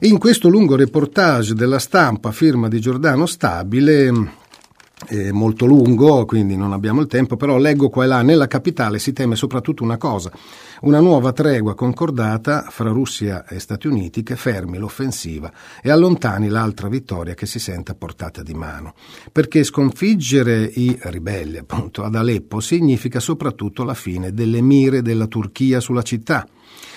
In 0.00 0.18
questo 0.18 0.50
lungo 0.50 0.76
reportage 0.76 1.54
della 1.54 1.78
stampa, 1.78 2.32
firma 2.32 2.68
di 2.68 2.80
Giordano 2.80 3.24
Stabile, 3.24 4.12
è 5.06 5.30
molto 5.30 5.66
lungo, 5.66 6.24
quindi 6.24 6.56
non 6.56 6.72
abbiamo 6.72 7.00
il 7.00 7.06
tempo, 7.06 7.36
però 7.36 7.56
leggo 7.56 7.88
qua 7.88 8.04
e 8.04 8.06
là, 8.06 8.22
nella 8.22 8.46
capitale 8.46 8.98
si 8.98 9.12
teme 9.12 9.34
soprattutto 9.34 9.82
una 9.82 9.96
cosa, 9.96 10.30
una 10.82 11.00
nuova 11.00 11.32
tregua 11.32 11.74
concordata 11.74 12.66
fra 12.68 12.90
Russia 12.90 13.46
e 13.46 13.58
Stati 13.58 13.86
Uniti 13.86 14.22
che 14.22 14.36
fermi 14.36 14.78
l'offensiva 14.78 15.50
e 15.82 15.90
allontani 15.90 16.48
l'altra 16.48 16.88
vittoria 16.88 17.34
che 17.34 17.46
si 17.46 17.58
sente 17.58 17.92
a 17.92 17.94
portata 17.94 18.42
di 18.42 18.54
mano. 18.54 18.94
Perché 19.32 19.64
sconfiggere 19.64 20.62
i 20.62 20.98
ribelli, 21.02 21.58
appunto, 21.58 22.04
ad 22.04 22.14
Aleppo 22.14 22.60
significa 22.60 23.20
soprattutto 23.20 23.84
la 23.84 23.94
fine 23.94 24.32
delle 24.32 24.60
mire 24.60 25.02
della 25.02 25.26
Turchia 25.26 25.80
sulla 25.80 26.02
città 26.02 26.46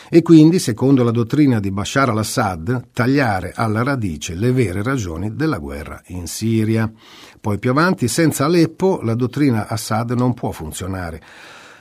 e 0.10 0.22
quindi, 0.22 0.60
secondo 0.60 1.04
la 1.04 1.12
dottrina 1.12 1.60
di 1.60 1.72
Bashar 1.72 2.10
al-Assad, 2.10 2.90
tagliare 2.94 3.54
alla 3.56 3.84
radice 3.84 4.36
le 4.36 4.52
vere 4.52 4.84
ragioni 4.84 5.36
della 5.36 5.58
guerra 5.58 6.02
in 6.08 6.28
Siria. 6.28 6.92
Poi 7.40 7.60
più 7.60 7.72
avanti, 7.72 8.08
senza 8.08 8.46
Aleppo, 8.46 9.00
la 9.02 9.16
dottrina 9.16 9.68
Assad 9.68 10.12
non 10.12 10.34
può 10.34 10.52
funzionare. 10.52 11.22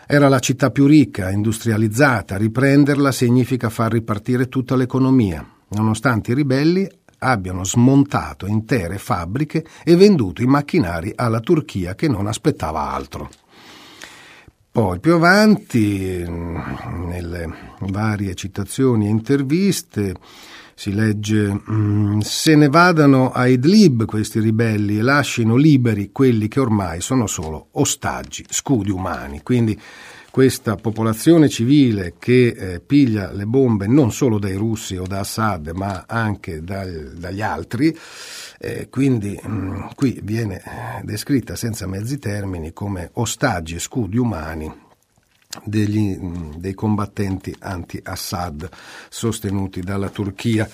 Era 0.06 0.28
la 0.28 0.40
città 0.40 0.70
più 0.70 0.86
ricca, 0.86 1.30
industrializzata, 1.30 2.36
riprenderla 2.36 3.12
significa 3.12 3.70
far 3.70 3.92
ripartire 3.92 4.48
tutta 4.48 4.76
l'economia, 4.76 5.46
nonostante 5.68 6.32
i 6.32 6.34
ribelli 6.34 6.88
abbiano 7.24 7.64
smontato 7.64 8.46
intere 8.46 8.98
fabbriche 8.98 9.64
e 9.84 9.96
venduto 9.96 10.42
i 10.42 10.46
macchinari 10.46 11.12
alla 11.14 11.40
Turchia 11.40 11.94
che 11.94 12.08
non 12.08 12.26
aspettava 12.26 12.90
altro. 12.90 13.30
Poi 14.72 15.00
più 15.00 15.12
avanti, 15.12 16.24
nelle 16.26 17.74
varie 17.80 18.34
citazioni 18.34 19.04
e 19.04 19.10
interviste, 19.10 20.14
si 20.74 20.94
legge 20.94 21.60
mm, 21.70 22.20
se 22.20 22.56
ne 22.56 22.68
vadano 22.68 23.32
a 23.32 23.48
Idlib 23.48 24.06
questi 24.06 24.40
ribelli 24.40 24.96
e 24.96 25.02
lasciano 25.02 25.56
liberi 25.56 26.10
quelli 26.10 26.48
che 26.48 26.58
ormai 26.58 27.02
sono 27.02 27.26
solo 27.26 27.68
ostaggi, 27.72 28.46
scudi 28.48 28.90
umani. 28.90 29.42
Quindi 29.42 29.78
questa 30.32 30.76
popolazione 30.76 31.50
civile 31.50 32.14
che 32.18 32.46
eh, 32.46 32.80
piglia 32.80 33.30
le 33.32 33.44
bombe 33.44 33.86
non 33.86 34.12
solo 34.12 34.38
dai 34.38 34.54
russi 34.54 34.96
o 34.96 35.06
da 35.06 35.18
Assad 35.18 35.72
ma 35.74 36.06
anche 36.08 36.64
dal, 36.64 37.12
dagli 37.18 37.42
altri, 37.42 37.94
eh, 38.58 38.88
quindi 38.88 39.38
mh, 39.40 39.50
mm, 39.50 39.82
qui 39.94 40.18
viene 40.22 40.56
eh, 40.56 41.02
descritta 41.02 41.54
senza 41.54 41.86
mezzi 41.86 42.18
termini 42.18 42.72
come 42.72 43.10
ostaggi 43.12 43.74
e 43.74 43.78
scudi 43.78 44.16
umani 44.16 44.72
degli, 45.64 46.18
mm, 46.18 46.52
dei 46.56 46.72
combattenti 46.72 47.54
anti-Assad 47.58 48.70
sostenuti 49.10 49.82
dalla 49.82 50.08
Turchia 50.08 50.66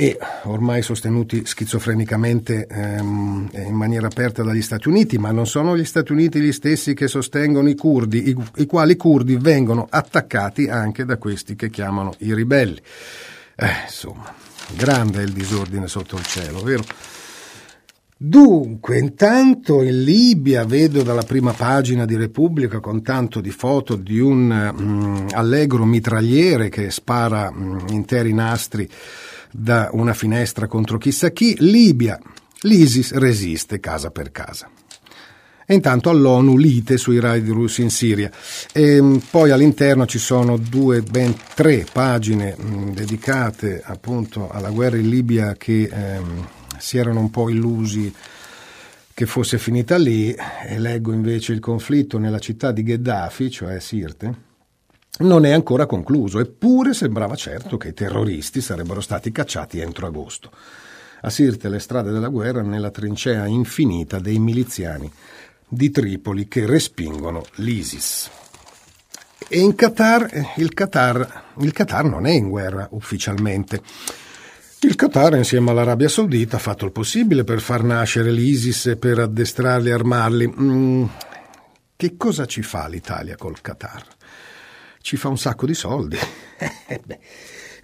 e 0.00 0.16
ormai 0.44 0.80
sostenuti 0.82 1.44
schizofrenicamente 1.44 2.68
ehm, 2.68 3.50
in 3.52 3.74
maniera 3.74 4.06
aperta 4.06 4.44
dagli 4.44 4.62
Stati 4.62 4.86
Uniti, 4.86 5.18
ma 5.18 5.32
non 5.32 5.44
sono 5.44 5.76
gli 5.76 5.84
Stati 5.84 6.12
Uniti 6.12 6.38
gli 6.38 6.52
stessi 6.52 6.94
che 6.94 7.08
sostengono 7.08 7.68
i 7.68 7.74
curdi, 7.74 8.28
i, 8.28 8.36
i 8.58 8.66
quali 8.66 8.94
curdi 8.94 9.36
vengono 9.38 9.88
attaccati 9.90 10.68
anche 10.68 11.04
da 11.04 11.16
questi 11.16 11.56
che 11.56 11.68
chiamano 11.68 12.14
i 12.18 12.32
ribelli. 12.32 12.80
Eh, 13.56 13.72
insomma, 13.86 14.32
grande 14.76 15.18
è 15.18 15.24
il 15.24 15.32
disordine 15.32 15.88
sotto 15.88 16.14
il 16.14 16.26
cielo, 16.26 16.60
vero? 16.60 16.84
Dunque, 18.16 18.98
intanto 18.98 19.82
in 19.82 20.04
Libia 20.04 20.64
vedo 20.64 21.02
dalla 21.02 21.24
prima 21.24 21.52
pagina 21.52 22.04
di 22.04 22.14
Repubblica 22.14 22.78
con 22.78 23.02
tanto 23.02 23.40
di 23.40 23.50
foto 23.50 23.96
di 23.96 24.20
un 24.20 24.74
mm, 24.80 25.26
allegro 25.32 25.84
mitragliere 25.84 26.68
che 26.68 26.92
spara 26.92 27.50
mm, 27.50 27.88
interi 27.88 28.32
nastri 28.32 28.88
da 29.50 29.90
una 29.92 30.14
finestra 30.14 30.66
contro 30.66 30.98
chissà 30.98 31.30
chi. 31.30 31.56
Libia, 31.58 32.18
l'ISIS 32.62 33.12
resiste 33.14 33.80
casa 33.80 34.10
per 34.10 34.30
casa. 34.30 34.68
E 35.70 35.74
intanto 35.74 36.08
all'ONU 36.08 36.56
lite 36.56 36.96
sui 36.96 37.20
raid 37.20 37.48
russi 37.48 37.82
in 37.82 37.90
Siria. 37.90 38.30
E 38.72 39.00
mm, 39.00 39.16
poi 39.30 39.50
all'interno 39.50 40.06
ci 40.06 40.18
sono 40.18 40.56
due, 40.56 41.02
ben 41.02 41.34
tre 41.54 41.84
pagine 41.92 42.56
mh, 42.56 42.92
dedicate 42.92 43.82
appunto 43.84 44.50
alla 44.50 44.70
guerra 44.70 44.96
in 44.96 45.08
Libia 45.08 45.54
che... 45.54 45.90
Ehm, 45.92 46.48
si 46.78 46.96
erano 46.96 47.20
un 47.20 47.30
po' 47.30 47.50
illusi 47.50 48.12
che 49.12 49.26
fosse 49.26 49.58
finita 49.58 49.96
lì 49.96 50.32
e 50.32 50.78
leggo 50.78 51.12
invece 51.12 51.52
il 51.52 51.60
conflitto 51.60 52.18
nella 52.18 52.38
città 52.38 52.70
di 52.70 52.84
Gheddafi, 52.84 53.50
cioè 53.50 53.80
Sirte, 53.80 54.46
non 55.18 55.44
è 55.44 55.52
ancora 55.52 55.86
concluso, 55.86 56.38
eppure 56.38 56.94
sembrava 56.94 57.34
certo 57.34 57.76
che 57.76 57.88
i 57.88 57.94
terroristi 57.94 58.60
sarebbero 58.60 59.00
stati 59.00 59.32
cacciati 59.32 59.80
entro 59.80 60.06
agosto. 60.06 60.50
a 61.22 61.30
Sirte 61.30 61.68
le 61.68 61.80
strade 61.80 62.12
della 62.12 62.28
guerra 62.28 62.62
nella 62.62 62.90
trincea 62.90 63.46
infinita 63.46 64.20
dei 64.20 64.38
miliziani 64.38 65.10
di 65.66 65.90
Tripoli 65.90 66.46
che 66.46 66.64
respingono 66.64 67.44
l'ISIS. 67.56 68.30
E 69.48 69.58
in 69.58 69.74
Qatar, 69.74 70.28
eh, 70.30 70.46
il 70.58 70.72
Qatar, 70.74 71.44
il 71.58 71.72
Qatar 71.72 72.04
non 72.04 72.26
è 72.26 72.30
in 72.30 72.48
guerra 72.48 72.86
ufficialmente. 72.92 73.82
Il 74.80 74.94
Qatar, 74.94 75.34
insieme 75.34 75.70
all'Arabia 75.70 76.08
Saudita, 76.08 76.56
ha 76.56 76.60
fatto 76.60 76.84
il 76.84 76.92
possibile 76.92 77.42
per 77.42 77.60
far 77.60 77.82
nascere 77.82 78.30
l'ISIS 78.30 78.86
e 78.86 78.96
per 78.96 79.18
addestrarli 79.18 79.88
e 79.88 79.92
armarli. 79.92 80.54
Mm, 80.60 81.04
che 81.96 82.16
cosa 82.16 82.46
ci 82.46 82.62
fa 82.62 82.86
l'Italia 82.86 83.36
col 83.36 83.60
Qatar? 83.60 84.17
Ci 85.00 85.16
fa 85.16 85.28
un 85.28 85.38
sacco 85.38 85.66
di 85.66 85.74
soldi. 85.74 86.16
Eh, 86.90 87.00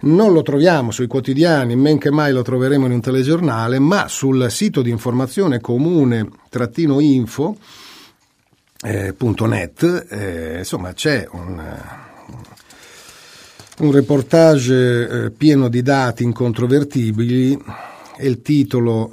non 0.01 0.33
lo 0.33 0.41
troviamo 0.41 0.91
sui 0.91 1.07
quotidiani, 1.07 1.75
men 1.75 1.97
che 1.97 2.11
mai 2.11 2.33
lo 2.33 2.41
troveremo 2.41 2.85
in 2.85 2.91
un 2.91 2.99
telegiornale, 3.01 3.79
ma 3.79 4.07
sul 4.09 4.51
sito 4.51 4.81
di 4.81 4.89
informazione 4.89 5.61
comune-info 5.61 7.57
eh, 8.81 9.15
eh, 10.09 10.57
insomma 10.59 10.93
c'è 10.93 11.27
un, 11.31 11.79
un 13.79 13.91
reportage 13.91 15.25
eh, 15.25 15.31
pieno 15.31 15.69
di 15.69 15.81
dati 15.81 16.23
incontrovertibili 16.23 17.57
e 18.17 18.27
il 18.27 18.41
titolo 18.41 19.11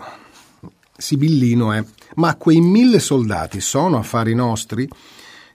sibillino 0.97 1.73
è 1.73 1.83
Ma 2.17 2.37
quei 2.37 2.61
mille 2.61 2.99
soldati 2.99 3.61
sono 3.61 3.99
affari 3.99 4.35
nostri? 4.35 4.89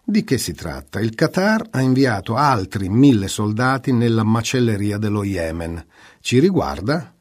Di 0.09 0.23
che 0.23 0.37
si 0.37 0.53
tratta? 0.53 1.01
Il 1.01 1.15
Qatar 1.15 1.67
ha 1.69 1.81
inviato 1.81 2.35
altri 2.35 2.87
mille 2.87 3.27
soldati 3.27 3.91
nella 3.91 4.23
macelleria 4.23 4.97
dello 4.97 5.25
Yemen. 5.25 5.85
Ci 6.21 6.39
riguarda? 6.39 7.13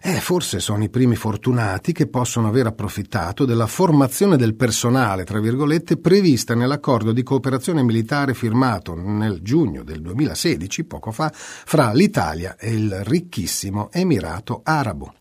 Eh, 0.00 0.18
forse 0.18 0.58
sono 0.58 0.82
i 0.82 0.88
primi 0.88 1.14
fortunati 1.14 1.92
che 1.92 2.06
possono 2.06 2.48
aver 2.48 2.68
approfittato 2.68 3.44
della 3.44 3.66
formazione 3.66 4.38
del 4.38 4.54
personale, 4.54 5.24
tra 5.24 5.40
virgolette, 5.40 5.98
prevista 5.98 6.54
nell'accordo 6.54 7.12
di 7.12 7.22
cooperazione 7.22 7.82
militare 7.82 8.32
firmato 8.32 8.94
nel 8.94 9.40
giugno 9.42 9.82
del 9.82 10.00
2016, 10.00 10.84
poco 10.84 11.12
fa, 11.12 11.30
fra 11.34 11.92
l'Italia 11.92 12.56
e 12.56 12.72
il 12.72 13.04
ricchissimo 13.04 13.90
Emirato 13.92 14.62
Arabo. 14.64 15.16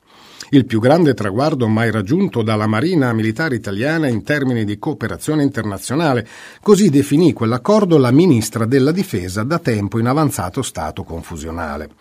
Il 0.54 0.66
più 0.66 0.82
grande 0.82 1.14
traguardo 1.14 1.70
mai 1.70 1.92
raggiunto 1.92 2.42
dalla 2.42 2.68
Marina 2.68 3.14
Militare 3.14 3.56
Italiana 3.56 4.10
in 4.10 4.22
termini 4.22 4.66
di 4.66 4.78
cooperazione 4.78 5.44
internazionale, 5.44 6.28
così 6.62 6.90
definì 6.90 7.32
quell'accordo 7.32 7.98
la 7.98 8.12
ministra 8.12 8.66
della 8.66 8.92
Difesa 8.92 9.44
da 9.44 9.60
tempo 9.60 9.98
in 9.98 10.08
avanzato 10.08 10.62
stato 10.62 11.04
confusionale. 11.04 11.92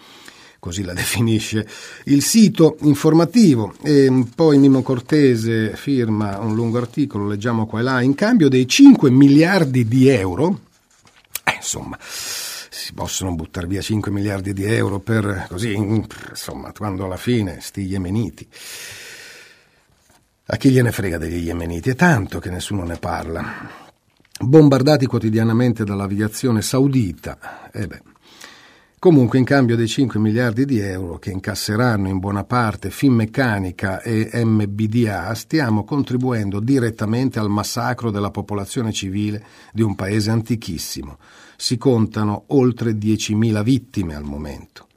Così 0.59 0.83
la 0.83 0.95
definisce 0.95 1.65
il 2.07 2.23
sito 2.23 2.77
informativo. 2.81 3.73
E 3.85 4.27
poi 4.35 4.59
Mimo 4.59 4.83
Cortese 4.83 5.77
firma 5.77 6.41
un 6.41 6.57
lungo 6.57 6.79
articolo, 6.79 7.29
leggiamo 7.29 7.67
qua 7.67 7.79
e 7.79 7.83
là, 7.85 8.01
in 8.01 8.17
cambio 8.17 8.49
dei 8.49 8.67
5 8.67 9.13
miliardi 9.13 9.87
di 9.87 10.09
euro, 10.09 10.59
eh, 11.45 11.55
insomma, 11.55 11.97
si 12.91 12.95
possono 12.95 13.37
buttare 13.37 13.69
via 13.69 13.81
5 13.81 14.11
miliardi 14.11 14.53
di 14.53 14.65
euro 14.65 14.99
per 14.99 15.47
così, 15.49 15.75
insomma, 15.75 16.73
quando 16.73 17.05
alla 17.05 17.17
fine 17.17 17.61
sti 17.61 17.83
yemeniti. 17.83 18.49
A 20.47 20.57
chi 20.57 20.71
gliene 20.71 20.91
frega 20.91 21.17
degli 21.17 21.47
yemeniti? 21.47 21.91
È 21.91 21.95
tanto 21.95 22.41
che 22.41 22.51
nessuno 22.51 22.83
ne 22.83 22.97
parla. 22.97 23.71
Bombardati 24.41 25.07
quotidianamente 25.07 25.85
dall'aviazione 25.85 26.63
saudita. 26.63 27.71
E 27.71 27.83
eh 27.83 27.87
beh, 27.87 28.03
Comunque, 29.01 29.39
in 29.39 29.47
cambio 29.47 29.77
dei 29.77 29.89
5 29.89 30.21
miliardi 30.21 30.67
di 30.67 30.79
euro 30.79 31.19
che 31.19 31.31
incasseranno 31.31 32.09
in 32.09 32.19
buona 32.19 32.45
parte 32.45 32.91
Finmeccanica 32.91 34.03
e 34.03 34.29
MBDA, 34.45 35.33
stiamo 35.33 35.85
contribuendo 35.85 36.61
direttamente 36.61 37.39
al 37.39 37.49
massacro 37.49 38.11
della 38.11 38.31
popolazione 38.31 38.93
civile 38.93 39.43
di 39.73 39.81
un 39.81 39.95
paese 39.95 40.29
antichissimo. 40.29 41.17
Si 41.57 41.79
contano 41.79 42.45
oltre 42.49 42.93
10.000 42.93 43.63
vittime 43.63 44.15
al 44.15 44.25
momento 44.25 44.89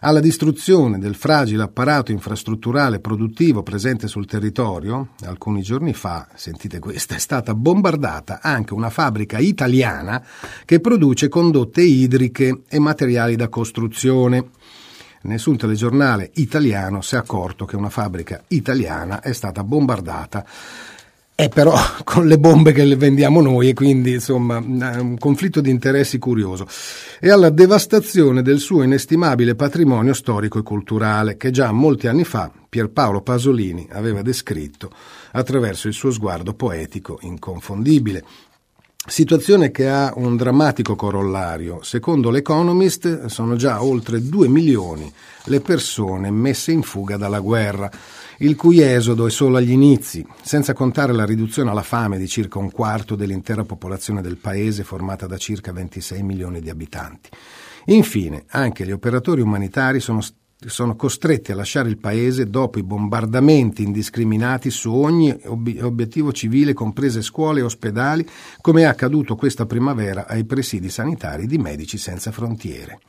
alla 0.00 0.20
distruzione 0.20 0.98
del 0.98 1.14
fragile 1.14 1.62
apparato 1.62 2.12
infrastrutturale 2.12 3.00
produttivo 3.00 3.62
presente 3.62 4.08
sul 4.08 4.26
territorio, 4.26 5.08
alcuni 5.24 5.62
giorni 5.62 5.94
fa, 5.94 6.28
sentite 6.34 6.78
questa, 6.78 7.14
è 7.14 7.18
stata 7.18 7.54
bombardata 7.54 8.40
anche 8.42 8.74
una 8.74 8.90
fabbrica 8.90 9.38
italiana 9.38 10.22
che 10.64 10.80
produce 10.80 11.28
condotte 11.28 11.82
idriche 11.82 12.62
e 12.68 12.78
materiali 12.78 13.36
da 13.36 13.48
costruzione. 13.48 14.50
Nessun 15.22 15.56
telegiornale 15.56 16.30
italiano 16.34 17.00
si 17.00 17.14
è 17.14 17.18
accorto 17.18 17.64
che 17.64 17.74
una 17.74 17.90
fabbrica 17.90 18.44
italiana 18.48 19.20
è 19.20 19.32
stata 19.32 19.64
bombardata 19.64 20.44
è 21.36 21.50
però 21.50 21.74
con 22.02 22.26
le 22.26 22.38
bombe 22.38 22.72
che 22.72 22.82
le 22.84 22.96
vendiamo 22.96 23.42
noi 23.42 23.68
e 23.68 23.74
quindi 23.74 24.14
insomma 24.14 24.56
un 24.56 25.16
conflitto 25.18 25.60
di 25.60 25.70
interessi 25.70 26.18
curioso 26.18 26.66
e 27.20 27.30
alla 27.30 27.50
devastazione 27.50 28.40
del 28.40 28.58
suo 28.58 28.82
inestimabile 28.82 29.54
patrimonio 29.54 30.14
storico 30.14 30.58
e 30.58 30.62
culturale 30.62 31.36
che 31.36 31.50
già 31.50 31.70
molti 31.72 32.08
anni 32.08 32.24
fa 32.24 32.50
Pierpaolo 32.68 33.20
Pasolini 33.20 33.86
aveva 33.92 34.22
descritto 34.22 34.90
attraverso 35.32 35.88
il 35.88 35.94
suo 35.94 36.10
sguardo 36.10 36.54
poetico 36.54 37.18
inconfondibile. 37.22 38.24
Situazione 39.08 39.70
che 39.70 39.88
ha 39.88 40.12
un 40.16 40.36
drammatico 40.36 40.96
corollario. 40.96 41.80
Secondo 41.82 42.28
l'Economist 42.30 43.26
sono 43.26 43.54
già 43.54 43.80
oltre 43.80 44.20
2 44.20 44.48
milioni 44.48 45.10
le 45.44 45.60
persone 45.60 46.30
messe 46.32 46.72
in 46.72 46.82
fuga 46.82 47.16
dalla 47.16 47.38
guerra 47.38 47.88
il 48.38 48.56
cui 48.56 48.80
esodo 48.80 49.26
è 49.26 49.30
solo 49.30 49.58
agli 49.58 49.70
inizi, 49.70 50.26
senza 50.42 50.72
contare 50.72 51.12
la 51.12 51.24
riduzione 51.24 51.70
alla 51.70 51.84
fame 51.84 52.18
di 52.18 52.26
circa 52.26 52.58
un 52.58 52.70
quarto 52.72 53.14
dell'intera 53.14 53.62
popolazione 53.64 54.20
del 54.22 54.36
paese 54.38 54.82
formata 54.82 55.26
da 55.26 55.38
circa 55.38 55.72
26 55.72 56.22
milioni 56.22 56.60
di 56.60 56.68
abitanti. 56.68 57.30
Infine, 57.86 58.44
anche 58.48 58.84
gli 58.84 58.90
operatori 58.90 59.40
umanitari 59.40 60.00
sono 60.00 60.20
sono 60.66 60.96
costretti 60.96 61.52
a 61.52 61.54
lasciare 61.54 61.88
il 61.88 61.98
paese 61.98 62.48
dopo 62.48 62.78
i 62.78 62.82
bombardamenti 62.82 63.82
indiscriminati 63.82 64.70
su 64.70 64.92
ogni 64.92 65.36
ob- 65.44 65.78
obiettivo 65.82 66.32
civile, 66.32 66.72
comprese 66.72 67.22
scuole 67.22 67.60
e 67.60 67.62
ospedali, 67.62 68.26
come 68.60 68.82
è 68.82 68.84
accaduto 68.84 69.36
questa 69.36 69.66
primavera 69.66 70.26
ai 70.26 70.44
presidi 70.44 70.90
sanitari 70.90 71.46
di 71.46 71.58
Medici 71.58 71.98
Senza 71.98 72.32
Frontiere. 72.32 73.00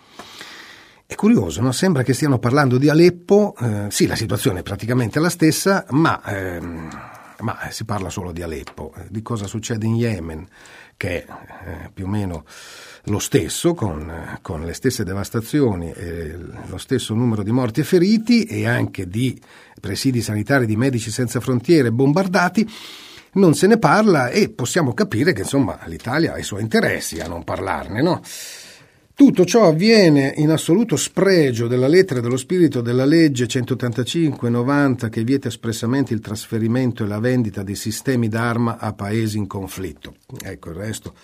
È 1.05 1.15
curioso, 1.15 1.61
no? 1.61 1.71
sembra 1.71 2.03
che 2.03 2.13
stiano 2.13 2.37
parlando 2.37 2.77
di 2.77 2.89
Aleppo, 2.89 3.55
eh, 3.59 3.85
sì 3.89 4.07
la 4.07 4.15
situazione 4.15 4.59
è 4.59 4.63
praticamente 4.63 5.19
la 5.19 5.29
stessa, 5.29 5.85
ma, 5.91 6.21
ehm, 6.25 6.89
ma 7.39 7.57
si 7.69 7.85
parla 7.85 8.09
solo 8.09 8.33
di 8.33 8.41
Aleppo, 8.41 8.93
di 9.07 9.21
cosa 9.21 9.47
succede 9.47 9.85
in 9.85 9.95
Yemen, 9.95 10.45
che 10.97 11.23
è 11.23 11.25
eh, 11.29 11.89
più 11.93 12.05
o 12.05 12.09
meno 12.09 12.43
lo 13.03 13.19
stesso, 13.19 13.73
con, 13.73 14.39
con, 14.41 14.65
le 14.65 14.73
stesse 14.73 15.05
devastazioni, 15.05 15.93
lo 16.67 16.77
stesso 16.77 17.13
numero 17.13 17.41
di 17.41 17.51
morti 17.51 17.79
e 17.79 17.83
feriti 17.85 18.43
e 18.43 18.67
anche 18.67 19.07
di 19.07 19.39
presidi 19.79 20.21
sanitari 20.21 20.65
di 20.65 20.75
Medici 20.75 21.09
Senza 21.09 21.39
Frontiere 21.39 21.91
bombardati, 21.91 22.69
non 23.33 23.53
se 23.53 23.67
ne 23.67 23.77
parla 23.77 24.29
e 24.29 24.49
possiamo 24.49 24.93
capire 24.93 25.31
che 25.31 25.41
insomma 25.41 25.79
l'Italia 25.85 26.33
ha 26.33 26.37
i 26.37 26.43
suoi 26.43 26.63
interessi 26.63 27.19
a 27.19 27.27
non 27.27 27.43
parlarne, 27.43 28.01
no? 28.01 28.21
Tutto 29.17 29.45
ciò 29.45 29.67
avviene 29.67 30.31
in 30.37 30.51
assoluto 30.51 30.95
spregio 30.95 31.65
della 31.65 31.87
lettera 31.87 32.19
e 32.19 32.21
dello 32.21 32.37
spirito 32.37 32.81
della 32.81 33.03
legge 33.03 33.47
185-90 33.47 35.09
che 35.09 35.23
vieta 35.23 35.47
espressamente 35.47 36.13
il 36.13 36.19
trasferimento 36.19 37.03
e 37.03 37.07
la 37.07 37.19
vendita 37.19 37.63
di 37.63 37.73
sistemi 37.73 38.27
d'arma 38.27 38.77
a 38.77 38.93
paesi 38.93 39.39
in 39.39 39.47
conflitto. 39.47 40.17
Ecco, 40.39 40.69
il 40.69 40.75
resto, 40.75 41.15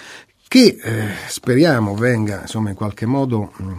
che 0.48 0.78
eh, 0.82 1.08
speriamo 1.26 1.94
venga 1.94 2.40
insomma, 2.40 2.70
in 2.70 2.74
qualche 2.74 3.04
modo 3.04 3.52
mh, 3.54 3.64
mm, 3.64 3.78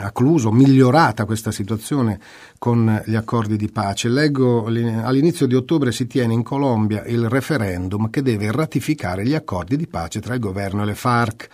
accluso, 0.00 0.52
migliorata 0.52 1.24
questa 1.24 1.50
situazione 1.50 2.20
con 2.58 3.02
gli 3.06 3.14
accordi 3.14 3.56
di 3.56 3.70
pace. 3.70 4.10
Leggo 4.10 4.66
all'inizio 4.66 5.46
di 5.46 5.54
ottobre 5.54 5.90
si 5.90 6.06
tiene 6.06 6.34
in 6.34 6.42
Colombia 6.42 7.02
il 7.06 7.30
referendum 7.30 8.10
che 8.10 8.20
deve 8.20 8.52
ratificare 8.52 9.24
gli 9.24 9.34
accordi 9.34 9.78
di 9.78 9.86
pace 9.86 10.20
tra 10.20 10.34
il 10.34 10.40
governo 10.40 10.82
e 10.82 10.84
le 10.84 10.94
FARC. 10.94 11.48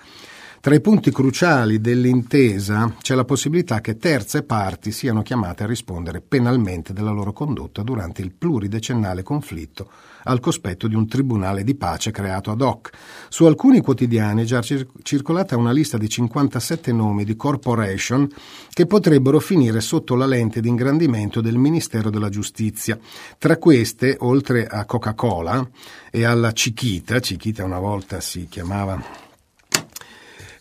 Tra 0.68 0.76
i 0.76 0.82
punti 0.82 1.10
cruciali 1.10 1.80
dell'intesa 1.80 2.94
c'è 3.00 3.14
la 3.14 3.24
possibilità 3.24 3.80
che 3.80 3.96
terze 3.96 4.42
parti 4.42 4.92
siano 4.92 5.22
chiamate 5.22 5.62
a 5.62 5.66
rispondere 5.66 6.20
penalmente 6.20 6.92
della 6.92 7.10
loro 7.10 7.32
condotta 7.32 7.82
durante 7.82 8.20
il 8.20 8.32
pluridecennale 8.32 9.22
conflitto 9.22 9.90
al 10.24 10.40
cospetto 10.40 10.86
di 10.86 10.94
un 10.94 11.08
tribunale 11.08 11.64
di 11.64 11.74
pace 11.74 12.10
creato 12.10 12.50
ad 12.50 12.60
hoc. 12.60 12.90
Su 13.30 13.46
alcuni 13.46 13.80
quotidiani 13.80 14.42
è 14.42 14.44
già 14.44 14.60
circolata 14.60 15.56
una 15.56 15.72
lista 15.72 15.96
di 15.96 16.06
57 16.06 16.92
nomi 16.92 17.24
di 17.24 17.34
corporation 17.34 18.28
che 18.70 18.84
potrebbero 18.84 19.40
finire 19.40 19.80
sotto 19.80 20.16
la 20.16 20.26
lente 20.26 20.60
di 20.60 20.68
ingrandimento 20.68 21.40
del 21.40 21.56
Ministero 21.56 22.10
della 22.10 22.28
Giustizia. 22.28 22.98
Tra 23.38 23.56
queste, 23.56 24.16
oltre 24.18 24.66
a 24.66 24.84
Coca-Cola 24.84 25.66
e 26.10 26.24
alla 26.26 26.52
Chiquita, 26.52 27.20
Chiquita 27.20 27.64
una 27.64 27.78
volta 27.78 28.20
si 28.20 28.48
chiamava 28.50 29.27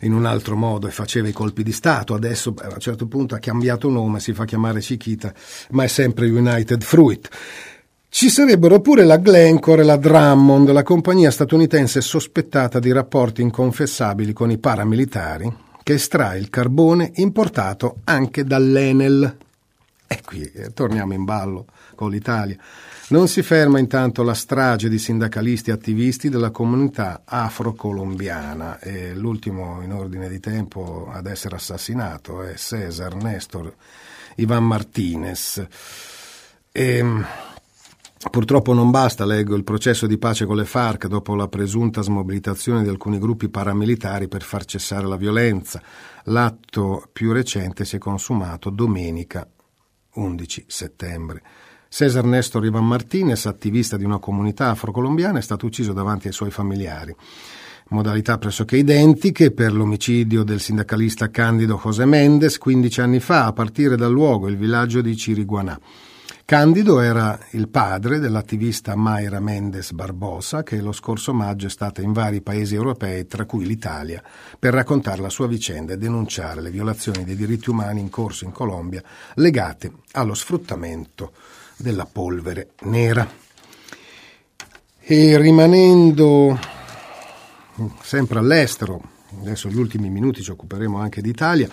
in 0.02 0.14
un 0.14 0.26
altro 0.26 0.56
modo 0.56 0.88
e 0.88 0.92
faceva 0.92 1.28
i 1.28 1.34
colpi 1.34 1.64
di 1.64 1.72
Stato, 1.72 2.14
adesso 2.14 2.54
a 2.58 2.68
un 2.74 2.80
certo 2.80 3.08
punto 3.08 3.36
ha 3.36 3.40
cambiato 3.40 3.90
nome, 3.90 4.20
si 4.20 4.34
fa 4.34 4.46
chiamare 4.46 4.80
Chiquita, 4.80 5.34
ma 5.72 5.84
è 5.84 5.88
sempre 5.88 6.30
United 6.30 6.84
Fruit. 6.84 7.30
Ci 8.10 8.30
sarebbero 8.30 8.80
pure 8.80 9.04
la 9.04 9.18
Glencore 9.18 9.82
e 9.82 9.86
la 9.86 9.98
Drummond, 9.98 10.72
la 10.72 10.84
compagnia 10.84 11.30
statunitense 11.30 12.02
sospettata 12.02 12.80
di 12.80 12.92
rapporti 12.92 13.42
inconfessabili 13.42 14.34
con 14.34 14.50
i 14.50 14.58
paramilitari, 14.58 15.54
che 15.84 15.94
estrae 15.94 16.40
il 16.40 16.50
carbone 16.50 17.12
importato 17.16 17.98
anche 18.06 18.44
dall'Enel. 18.44 19.38
E 20.08 20.22
qui 20.24 20.42
eh, 20.42 20.72
torniamo 20.74 21.14
in 21.14 21.26
ballo 21.26 21.66
con 21.96 22.10
l'Italia. 22.10 22.58
Non 23.10 23.30
si 23.30 23.42
ferma 23.42 23.80
intanto 23.80 24.22
la 24.22 24.34
strage 24.34 24.90
di 24.90 25.00
sindacalisti 25.00 25.70
e 25.70 25.74
attivisti 25.74 26.28
della 26.28 26.52
comunità 26.52 27.22
afro-colombiana 27.24 28.80
e 28.80 29.16
l'ultimo 29.16 29.82
in 29.82 29.94
ordine 29.94 30.28
di 30.28 30.42
tempo 30.42 31.10
ad 31.10 31.26
essere 31.26 31.56
assassinato 31.56 32.42
è 32.42 32.56
Cesar 32.56 33.16
Nestor 33.16 33.74
Ivan 34.36 34.66
Martinez. 34.66 35.66
E, 36.70 36.98
ehm, 36.98 37.26
Purtroppo 38.30 38.74
non 38.74 38.90
basta, 38.92 39.26
leggo, 39.26 39.56
il 39.56 39.64
processo 39.64 40.06
di 40.06 40.18
pace 40.18 40.46
con 40.46 40.58
le 40.58 40.66
FARC 40.66 41.06
dopo 41.06 41.36
la 41.36 41.48
presunta 41.48 42.02
smobilitazione 42.02 42.82
di 42.84 42.90
alcuni 42.90 43.20
gruppi 43.20 43.48
paramilitari 43.48 44.28
per 44.28 44.42
far 44.42 44.66
cessare 44.66 45.08
la 45.08 45.16
violenza. 45.16 45.82
L'atto 46.24 47.08
più 47.14 47.32
recente 47.32 47.86
si 47.86 47.96
è 47.96 48.00
consumato 48.00 48.70
domenica 48.70 49.48
11 50.16 50.66
settembre. 50.68 51.44
Cesar 51.90 52.26
Nestor 52.26 52.66
Ivan 52.66 52.86
Martinez, 52.86 53.46
attivista 53.46 53.98
di 53.98 54.04
una 54.04 54.20
comunità 54.20 54.70
afrocolombiana, 54.70 55.40
è 55.40 55.42
stato 55.42 55.66
ucciso 55.66 55.94
davanti 55.94 56.28
ai 56.28 56.34
suoi 56.34 56.52
familiari. 56.52 57.16
Modalità 57.90 58.38
pressoché 58.38 58.76
identiche 58.78 59.52
per 59.52 59.72
l'omicidio 59.74 60.44
del 60.44 60.60
sindacalista 60.60 61.30
Candido 61.30 61.80
José 61.82 62.06
Mendes 62.06 62.58
15 62.58 63.02
anni 63.02 63.20
fa, 63.22 63.46
a 63.46 63.54
partire 63.54 63.96
dal 63.96 64.12
luogo, 64.12 64.50
il 64.50 64.58
villaggio 64.58 65.00
di 65.02 65.16
Ciriguanà. 65.16 65.80
Candido 66.44 67.02
era 67.02 67.38
il 67.52 67.68
padre 67.68 68.20
dell'attivista 68.20 68.96
Mayra 68.96 69.40
Mendes 69.40 69.92
Barbosa, 69.92 70.64
che 70.64 70.80
lo 70.80 70.94
scorso 70.94 71.34
maggio 71.34 71.68
è 71.68 71.70
stata 71.70 72.02
in 72.02 72.14
vari 72.14 72.42
paesi 72.42 72.74
europei, 72.74 73.26
tra 73.28 73.46
cui 73.46 73.66
l'Italia, 73.66 74.22
per 74.58 74.74
raccontare 74.74 75.22
la 75.22 75.30
sua 75.30 75.48
vicenda 75.48 75.94
e 75.94 75.98
denunciare 75.98 76.62
le 76.62 76.72
violazioni 76.72 77.24
dei 77.24 77.36
diritti 77.36 77.70
umani 77.70 78.00
in 78.00 78.10
corso 78.10 78.46
in 78.46 78.52
Colombia 78.52 79.04
legate 79.36 79.92
allo 80.14 80.34
sfruttamento 80.34 81.34
della 81.78 82.06
polvere 82.06 82.72
nera. 82.82 83.28
E 85.00 85.38
rimanendo 85.38 86.60
sempre 88.02 88.40
all'estero, 88.40 89.02
adesso 89.40 89.70
gli 89.70 89.78
ultimi 89.78 90.10
minuti 90.10 90.42
ci 90.42 90.52
occuperemo 90.52 91.00
anche 91.00 91.22
d'Italia, 91.22 91.70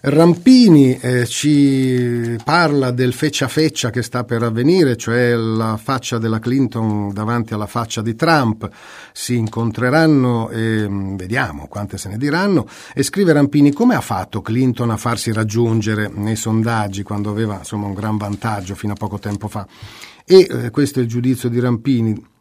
Rampini 0.00 0.96
eh, 1.00 1.26
ci 1.26 2.36
parla 2.44 2.92
del 2.92 3.12
feccia 3.12 3.48
feccia 3.48 3.90
che 3.90 4.02
sta 4.02 4.22
per 4.22 4.44
avvenire, 4.44 4.96
cioè 4.96 5.34
la 5.34 5.76
faccia 5.76 6.18
della 6.18 6.38
Clinton 6.38 7.12
davanti 7.12 7.52
alla 7.52 7.66
faccia 7.66 8.00
di 8.00 8.14
Trump. 8.14 8.68
Si 9.12 9.36
incontreranno 9.36 10.50
e 10.50 10.88
mm, 10.88 11.16
vediamo 11.16 11.66
quante 11.66 11.98
se 11.98 12.08
ne 12.08 12.16
diranno. 12.16 12.66
E 12.94 13.02
scrive 13.02 13.32
Rampini 13.32 13.72
come 13.72 13.96
ha 13.96 14.00
fatto 14.00 14.40
Clinton 14.40 14.90
a 14.90 14.96
farsi 14.96 15.32
raggiungere 15.32 16.08
nei 16.14 16.36
sondaggi 16.36 17.02
quando 17.02 17.30
aveva 17.30 17.58
insomma, 17.58 17.86
un 17.86 17.94
gran 17.94 18.16
vantaggio 18.16 18.76
fino 18.76 18.92
a 18.92 18.96
poco 18.96 19.18
tempo 19.18 19.48
fa. 19.48 19.66
E 20.24 20.46
eh, 20.48 20.70
questo 20.70 21.00
è 21.00 21.02
il 21.02 21.08
giudizio 21.08 21.48
di 21.48 21.58
Rampini. 21.58 22.36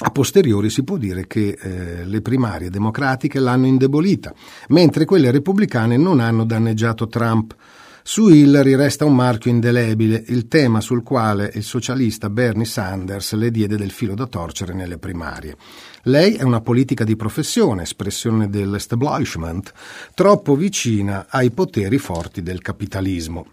A 0.00 0.10
posteriori 0.10 0.70
si 0.70 0.84
può 0.84 0.96
dire 0.96 1.26
che 1.26 1.58
eh, 1.60 2.04
le 2.04 2.20
primarie 2.20 2.70
democratiche 2.70 3.40
l'hanno 3.40 3.66
indebolita, 3.66 4.32
mentre 4.68 5.04
quelle 5.04 5.32
repubblicane 5.32 5.96
non 5.96 6.20
hanno 6.20 6.44
danneggiato 6.44 7.08
Trump. 7.08 7.56
Su 8.04 8.28
Hillary 8.28 8.76
resta 8.76 9.04
un 9.04 9.16
marchio 9.16 9.50
indelebile, 9.50 10.22
il 10.28 10.46
tema 10.46 10.80
sul 10.80 11.02
quale 11.02 11.50
il 11.54 11.64
socialista 11.64 12.30
Bernie 12.30 12.64
Sanders 12.64 13.32
le 13.34 13.50
diede 13.50 13.76
del 13.76 13.90
filo 13.90 14.14
da 14.14 14.26
torcere 14.26 14.72
nelle 14.72 14.98
primarie. 14.98 15.56
Lei 16.04 16.34
è 16.34 16.44
una 16.44 16.60
politica 16.60 17.02
di 17.02 17.16
professione, 17.16 17.82
espressione 17.82 18.48
dell'establishment, 18.48 19.72
troppo 20.14 20.54
vicina 20.54 21.26
ai 21.28 21.50
poteri 21.50 21.98
forti 21.98 22.40
del 22.40 22.62
capitalismo, 22.62 23.46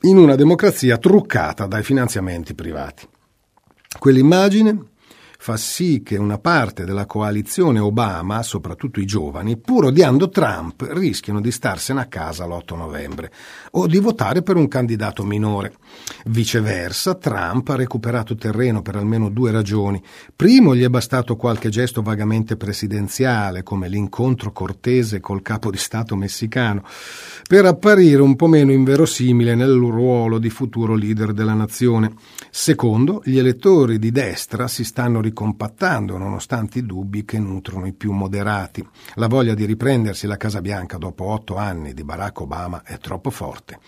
in 0.00 0.16
una 0.16 0.36
democrazia 0.36 0.96
truccata 0.96 1.66
dai 1.66 1.82
finanziamenti 1.82 2.54
privati. 2.54 3.06
Quell'immagine 3.98 4.89
fa 5.42 5.56
sì 5.56 6.02
che 6.04 6.18
una 6.18 6.36
parte 6.36 6.84
della 6.84 7.06
coalizione 7.06 7.78
Obama, 7.78 8.42
soprattutto 8.42 9.00
i 9.00 9.06
giovani, 9.06 9.56
pur 9.56 9.86
odiando 9.86 10.28
Trump, 10.28 10.86
rischiano 10.90 11.40
di 11.40 11.50
starsene 11.50 12.00
a 12.00 12.06
casa 12.08 12.44
l'8 12.44 12.76
novembre 12.76 13.32
o 13.70 13.86
di 13.86 13.98
votare 14.00 14.42
per 14.42 14.56
un 14.56 14.68
candidato 14.68 15.24
minore. 15.24 15.72
Viceversa, 16.26 17.14
Trump 17.14 17.70
ha 17.70 17.74
recuperato 17.74 18.34
terreno 18.34 18.82
per 18.82 18.96
almeno 18.96 19.30
due 19.30 19.50
ragioni. 19.50 20.02
Primo, 20.36 20.76
gli 20.76 20.82
è 20.82 20.90
bastato 20.90 21.36
qualche 21.36 21.70
gesto 21.70 22.02
vagamente 22.02 22.58
presidenziale, 22.58 23.62
come 23.62 23.88
l'incontro 23.88 24.52
cortese 24.52 25.20
col 25.20 25.40
capo 25.40 25.70
di 25.70 25.78
Stato 25.78 26.16
messicano, 26.16 26.84
per 27.48 27.64
apparire 27.64 28.20
un 28.20 28.36
po' 28.36 28.46
meno 28.46 28.72
inverosimile 28.72 29.54
nel 29.54 29.72
ruolo 29.72 30.38
di 30.38 30.50
futuro 30.50 30.94
leader 30.94 31.32
della 31.32 31.54
nazione. 31.54 32.12
Secondo, 32.50 33.22
gli 33.24 33.38
elettori 33.38 33.98
di 33.98 34.10
destra 34.10 34.68
si 34.68 34.84
stanno 34.84 35.22
ricompattando 35.30 36.18
nonostante 36.18 36.80
i 36.80 36.86
dubbi 36.86 37.24
che 37.24 37.38
nutrono 37.38 37.86
i 37.86 37.92
più 37.92 38.12
moderati. 38.12 38.86
La 39.14 39.28
voglia 39.28 39.54
di 39.54 39.64
riprendersi 39.64 40.26
la 40.26 40.36
Casa 40.36 40.60
Bianca 40.60 40.98
dopo 40.98 41.24
otto 41.24 41.56
anni 41.56 41.94
di 41.94 42.04
Barack 42.04 42.40
Obama 42.40 42.82
è 42.82 42.98
troppo 42.98 43.30
forte. 43.30 43.78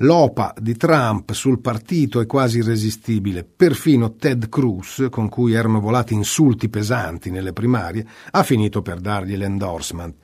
L'opa 0.00 0.54
di 0.58 0.76
Trump 0.76 1.32
sul 1.32 1.60
partito 1.60 2.20
è 2.20 2.26
quasi 2.26 2.58
irresistibile. 2.58 3.44
Perfino 3.44 4.16
Ted 4.16 4.50
Cruz, 4.50 5.06
con 5.10 5.30
cui 5.30 5.54
erano 5.54 5.80
volati 5.80 6.12
insulti 6.12 6.68
pesanti 6.68 7.30
nelle 7.30 7.54
primarie, 7.54 8.06
ha 8.32 8.42
finito 8.42 8.82
per 8.82 9.00
dargli 9.00 9.36
l'endorsement. 9.36 10.14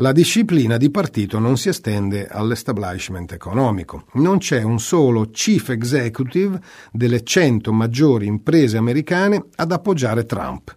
La 0.00 0.12
disciplina 0.12 0.76
di 0.76 0.92
partito 0.92 1.40
non 1.40 1.56
si 1.56 1.70
estende 1.70 2.28
all'establishment 2.28 3.32
economico. 3.32 4.04
Non 4.12 4.38
c'è 4.38 4.62
un 4.62 4.78
solo 4.78 5.28
chief 5.32 5.70
executive 5.70 6.60
delle 6.92 7.24
100 7.24 7.72
maggiori 7.72 8.26
imprese 8.26 8.76
americane 8.76 9.46
ad 9.56 9.72
appoggiare 9.72 10.24
Trump. 10.24 10.76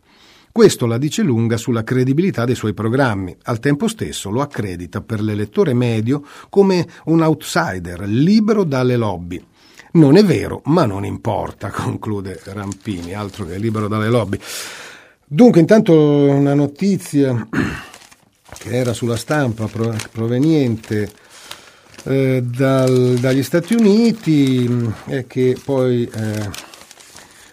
Questo 0.51 0.87
la 0.87 0.97
dice 0.97 1.21
lunga 1.21 1.57
sulla 1.57 1.83
credibilità 1.83 2.45
dei 2.45 2.55
suoi 2.55 2.73
programmi. 2.73 3.37
Al 3.43 3.59
tempo 3.59 3.87
stesso 3.87 4.31
lo 4.31 4.41
accredita 4.41 5.01
per 5.01 5.21
l'elettore 5.21 5.75
medio 5.75 6.23
come 6.49 6.87
un 7.05 7.21
outsider 7.21 8.01
libero 8.07 8.63
dalle 8.63 8.95
lobby. 8.95 9.39
Non 9.91 10.17
è 10.17 10.23
vero, 10.23 10.63
ma 10.65 10.87
non 10.87 11.05
importa, 11.05 11.69
conclude 11.69 12.39
Rampini, 12.43 13.13
altro 13.13 13.45
che 13.45 13.59
libero 13.59 13.87
dalle 13.87 14.09
lobby. 14.09 14.39
Dunque, 15.27 15.59
intanto 15.59 15.93
una 15.93 16.55
notizia 16.55 17.47
che 18.57 18.69
era 18.69 18.93
sulla 18.93 19.17
stampa 19.17 19.69
proveniente 20.11 21.11
eh, 22.03 22.41
dal, 22.43 23.17
dagli 23.19 23.43
Stati 23.43 23.73
Uniti 23.73 24.93
e 25.05 25.27
che 25.27 25.57
poi 25.63 26.09
eh, 26.11 26.49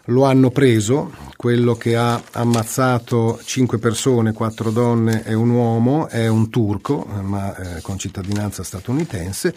lo 0.04 0.24
hanno 0.24 0.50
preso, 0.50 1.12
quello 1.37 1.74
che 1.74 1.96
ha 1.96 2.20
ammazzato 2.32 3.40
cinque 3.44 3.78
persone, 3.78 4.32
quattro 4.32 4.70
donne 4.70 5.24
e 5.24 5.34
un 5.34 5.50
uomo, 5.50 6.08
è 6.08 6.26
un 6.28 6.48
turco, 6.48 7.04
ma 7.04 7.54
eh, 7.54 7.80
con 7.82 7.98
cittadinanza 7.98 8.62
statunitense. 8.62 9.54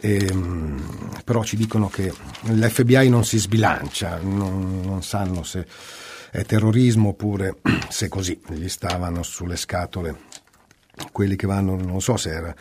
E, 0.00 0.32
però 1.24 1.42
ci 1.42 1.56
dicono 1.56 1.88
che 1.88 2.12
l'FBI 2.42 3.08
non 3.08 3.24
si 3.24 3.38
sbilancia, 3.38 4.20
non, 4.22 4.82
non 4.84 5.02
sanno 5.02 5.42
se 5.42 5.66
è 6.30 6.44
terrorismo 6.44 7.08
oppure 7.10 7.56
se 7.88 8.08
così 8.08 8.40
gli 8.48 8.68
stavano 8.68 9.22
sulle 9.22 9.56
scatole 9.56 10.26
quelli 11.12 11.36
che 11.36 11.46
vanno, 11.46 11.76
non 11.76 12.00
so 12.00 12.16
se 12.16 12.30
era 12.30 12.54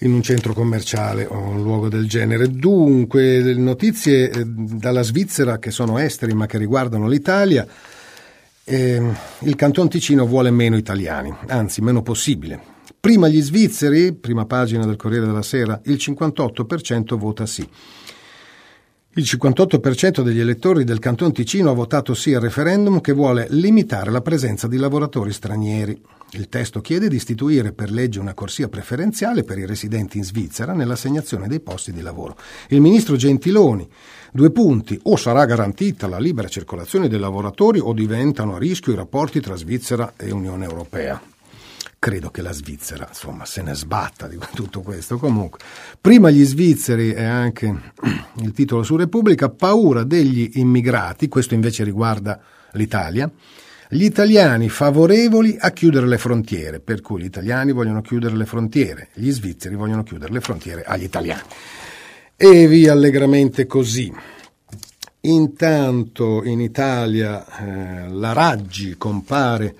in 0.00 0.12
un 0.12 0.22
centro 0.22 0.52
commerciale 0.52 1.26
o 1.26 1.38
un 1.38 1.62
luogo 1.62 1.88
del 1.88 2.08
genere. 2.08 2.48
Dunque, 2.48 3.40
notizie 3.54 4.30
eh, 4.30 4.44
dalla 4.44 5.02
Svizzera 5.02 5.58
che 5.58 5.70
sono 5.70 5.98
esteri 5.98 6.34
ma 6.34 6.46
che 6.46 6.58
riguardano 6.58 7.08
l'Italia. 7.08 7.66
Eh, 8.64 9.02
il 9.40 9.54
Canton 9.56 9.88
Ticino 9.88 10.26
vuole 10.26 10.50
meno 10.50 10.76
italiani, 10.76 11.34
anzi 11.46 11.80
meno 11.80 12.02
possibile. 12.02 12.76
Prima 13.00 13.28
gli 13.28 13.40
svizzeri, 13.40 14.12
prima 14.12 14.44
pagina 14.44 14.84
del 14.84 14.96
Corriere 14.96 15.24
della 15.24 15.42
Sera, 15.42 15.80
il 15.84 15.94
58% 15.94 17.16
vota 17.16 17.46
sì. 17.46 17.66
Il 19.18 19.24
58% 19.24 20.22
degli 20.22 20.38
elettori 20.38 20.84
del 20.84 21.00
Canton 21.00 21.32
Ticino 21.32 21.70
ha 21.70 21.74
votato 21.74 22.14
sì 22.14 22.34
al 22.34 22.40
referendum 22.40 23.00
che 23.00 23.12
vuole 23.12 23.48
limitare 23.50 24.12
la 24.12 24.20
presenza 24.20 24.68
di 24.68 24.76
lavoratori 24.76 25.32
stranieri. 25.32 26.00
Il 26.34 26.48
testo 26.48 26.80
chiede 26.80 27.08
di 27.08 27.16
istituire 27.16 27.72
per 27.72 27.90
legge 27.90 28.20
una 28.20 28.32
corsia 28.32 28.68
preferenziale 28.68 29.42
per 29.42 29.58
i 29.58 29.66
residenti 29.66 30.18
in 30.18 30.24
Svizzera 30.24 30.72
nell'assegnazione 30.72 31.48
dei 31.48 31.58
posti 31.58 31.92
di 31.92 32.00
lavoro. 32.00 32.36
Il 32.68 32.80
ministro 32.80 33.16
Gentiloni, 33.16 33.88
due 34.30 34.52
punti, 34.52 34.96
o 35.02 35.16
sarà 35.16 35.44
garantita 35.46 36.06
la 36.06 36.20
libera 36.20 36.46
circolazione 36.46 37.08
dei 37.08 37.18
lavoratori 37.18 37.80
o 37.80 37.92
diventano 37.92 38.54
a 38.54 38.58
rischio 38.58 38.92
i 38.92 38.96
rapporti 38.96 39.40
tra 39.40 39.56
Svizzera 39.56 40.12
e 40.16 40.30
Unione 40.30 40.64
Europea. 40.64 41.20
Credo 42.00 42.30
che 42.30 42.42
la 42.42 42.52
Svizzera, 42.52 43.06
insomma, 43.08 43.44
se 43.44 43.60
ne 43.62 43.74
sbatta 43.74 44.28
di 44.28 44.38
tutto 44.54 44.82
questo. 44.82 45.18
Comunque, 45.18 45.58
prima 46.00 46.30
gli 46.30 46.44
svizzeri 46.44 47.12
e 47.12 47.24
anche 47.24 47.66
il 48.40 48.52
titolo 48.52 48.82
su 48.82 48.96
Repubblica, 48.96 49.48
paura 49.48 50.04
degli 50.04 50.52
immigrati, 50.54 51.28
questo 51.28 51.54
invece 51.54 51.82
riguarda 51.82 52.40
l'Italia, 52.72 53.28
gli 53.90 54.04
italiani 54.04 54.68
favorevoli 54.68 55.56
a 55.58 55.72
chiudere 55.72 56.06
le 56.06 56.18
frontiere, 56.18 56.78
per 56.78 57.00
cui 57.00 57.22
gli 57.22 57.24
italiani 57.24 57.72
vogliono 57.72 58.02
chiudere 58.02 58.36
le 58.36 58.44
frontiere, 58.44 59.08
gli 59.14 59.30
svizzeri 59.30 59.74
vogliono 59.74 60.02
chiudere 60.04 60.32
le 60.32 60.40
frontiere 60.40 60.84
agli 60.84 61.04
italiani. 61.04 61.48
E 62.36 62.68
via 62.68 62.92
allegramente 62.92 63.66
così. 63.66 64.12
Intanto 65.22 66.44
in 66.44 66.60
Italia 66.60 67.44
eh, 67.44 68.08
la 68.08 68.32
Raggi 68.32 68.96
compare 68.96 69.74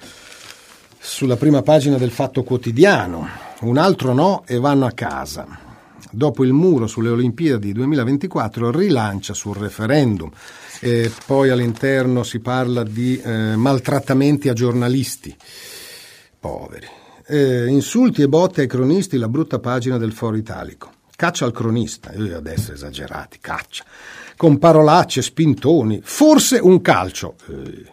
sulla 1.08 1.36
prima 1.36 1.62
pagina 1.62 1.96
del 1.96 2.10
Fatto 2.10 2.42
Quotidiano, 2.42 3.26
un 3.60 3.78
altro 3.78 4.12
no 4.12 4.44
e 4.46 4.58
vanno 4.58 4.84
a 4.84 4.92
casa. 4.92 5.46
Dopo 6.10 6.44
il 6.44 6.52
muro 6.52 6.86
sulle 6.86 7.08
Olimpiadi 7.08 7.72
2024 7.72 8.70
rilancia 8.70 9.32
sul 9.32 9.56
referendum 9.56 10.30
e 10.80 11.10
poi 11.24 11.48
all'interno 11.48 12.22
si 12.22 12.40
parla 12.40 12.84
di 12.84 13.18
eh, 13.20 13.56
maltrattamenti 13.56 14.50
a 14.50 14.52
giornalisti, 14.52 15.34
poveri, 16.38 16.86
eh, 17.26 17.66
insulti 17.66 18.20
e 18.20 18.28
botte 18.28 18.60
ai 18.60 18.68
cronisti, 18.68 19.16
la 19.16 19.28
brutta 19.28 19.58
pagina 19.58 19.96
del 19.96 20.12
Foro 20.12 20.36
Italico. 20.36 20.92
Caccia 21.16 21.46
al 21.46 21.52
cronista, 21.52 22.12
io 22.12 22.36
adesso 22.36 22.72
esagerati, 22.72 23.38
caccia, 23.40 23.82
con 24.36 24.58
parolacce, 24.58 25.22
spintoni, 25.22 26.00
forse 26.04 26.58
un 26.58 26.80
calcio. 26.82 27.34
Eh, 27.48 27.92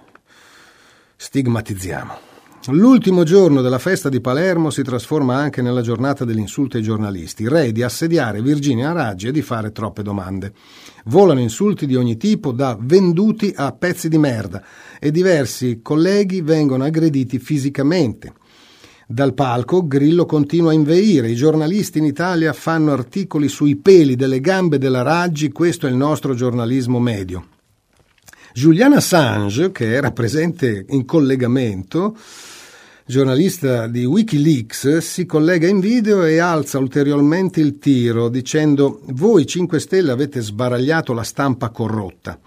stigmatizziamo. 1.16 2.34
L'ultimo 2.70 3.24
giorno 3.24 3.62
della 3.62 3.78
festa 3.78 4.10
di 4.10 4.20
Palermo 4.20 4.72
si 4.72 4.82
trasforma 4.82 5.36
anche 5.36 5.62
nella 5.62 5.82
giornata 5.82 6.26
dell'insulto 6.26 6.78
ai 6.78 6.84
giornalisti, 6.84 7.48
re 7.48 7.72
di 7.72 7.84
assediare 7.84 8.42
Virginia 8.42 8.92
Raggi 8.92 9.28
e 9.28 9.32
di 9.32 9.44
fare 9.44 9.72
troppe 9.72 10.02
domande. 10.02 10.52
Volano 11.06 11.42
insulti 11.42 11.86
di 11.86 11.96
ogni 11.96 12.18
tipo, 12.18 12.52
da 12.52 12.76
venduti 12.80 13.54
a 13.56 13.72
pezzi 13.72 14.10
di 14.10 14.18
merda, 14.18 14.64
e 15.00 15.12
diversi 15.12 15.82
colleghi 15.84 16.42
vengono 16.42 16.86
aggrediti 16.86 17.38
fisicamente. 17.38 18.34
Dal 19.06 19.36
palco 19.36 19.86
Grillo 19.86 20.26
continua 20.26 20.72
a 20.72 20.74
inveire, 20.76 21.30
i 21.30 21.36
giornalisti 21.36 22.00
in 22.00 22.06
Italia 22.06 22.52
fanno 22.52 22.94
articoli 22.94 23.48
sui 23.48 23.76
peli 23.76 24.16
delle 24.16 24.40
gambe 24.40 24.80
della 24.80 25.04
Raggi, 25.04 25.52
questo 25.52 25.86
è 25.86 25.92
il 25.92 25.98
nostro 25.98 26.34
giornalismo 26.34 27.00
medio. 27.00 27.46
Julian 28.56 28.94
Assange, 28.94 29.72
che 29.72 29.94
era 29.94 30.12
presente 30.12 30.86
in 30.90 31.06
collegamento, 31.06 32.18
giornalista 33.08 33.86
di 33.86 34.04
Wikileaks, 34.04 34.98
si 34.98 35.28
collega 35.28 35.68
in 35.68 35.80
video 35.80 36.24
e 36.24 36.40
alza 36.40 36.80
ulteriormente 36.80 37.62
il 37.62 37.78
tiro 37.78 38.30
dicendo 38.30 39.02
voi 39.10 39.46
5 39.46 39.80
Stelle 39.80 40.12
avete 40.12 40.42
sbaragliato 40.42 41.14
la 41.14 41.22
stampa 41.22 41.70
corrotta. 41.70 42.40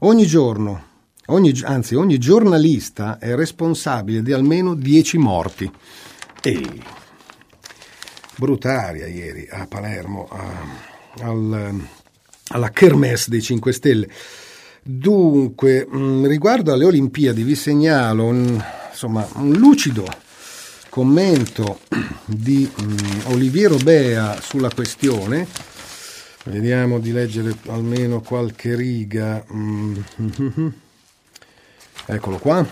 Ogni 0.00 0.26
giorno, 0.26 0.82
ogni, 1.26 1.58
anzi 1.64 1.94
ogni 1.94 2.18
giornalista 2.18 3.18
è 3.18 3.34
responsabile 3.34 4.22
di 4.22 4.32
almeno 4.32 4.74
10 4.74 5.16
morti. 5.16 5.72
E 6.42 6.68
brutaria 8.36 9.06
ieri 9.06 9.48
a 9.50 9.66
Palermo, 9.66 10.28
a, 10.30 11.24
al, 11.26 11.80
alla 12.48 12.70
Kermesse 12.70 13.30
dei 13.30 13.40
5 13.40 13.72
Stelle. 13.72 14.08
Dunque, 14.82 15.86
mh, 15.86 16.26
riguardo 16.26 16.70
alle 16.70 16.84
Olimpiadi 16.84 17.44
vi 17.44 17.54
segnalo 17.54 18.26
un 18.26 18.62
insomma, 18.92 19.26
un 19.34 19.52
lucido 19.52 20.06
commento 20.88 21.80
di 22.26 22.70
um, 22.78 23.22
Oliviero 23.32 23.76
Bea 23.76 24.38
sulla 24.40 24.70
questione. 24.72 25.46
Vediamo 26.44 26.98
di 26.98 27.12
leggere 27.12 27.56
almeno 27.68 28.20
qualche 28.20 28.74
riga. 28.74 29.42
Mm. 29.52 29.96
Eccolo 32.04 32.38
qua. 32.38 32.66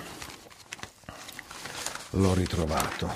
L'ho 2.10 2.34
ritrovato. 2.34 3.10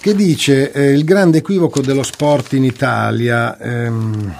Che 0.00 0.14
dice 0.14 0.72
eh, 0.72 0.92
il 0.92 1.04
grande 1.04 1.38
equivoco 1.38 1.80
dello 1.80 2.02
sport 2.02 2.52
in 2.52 2.64
Italia. 2.64 3.58
Ehm, 3.58 4.34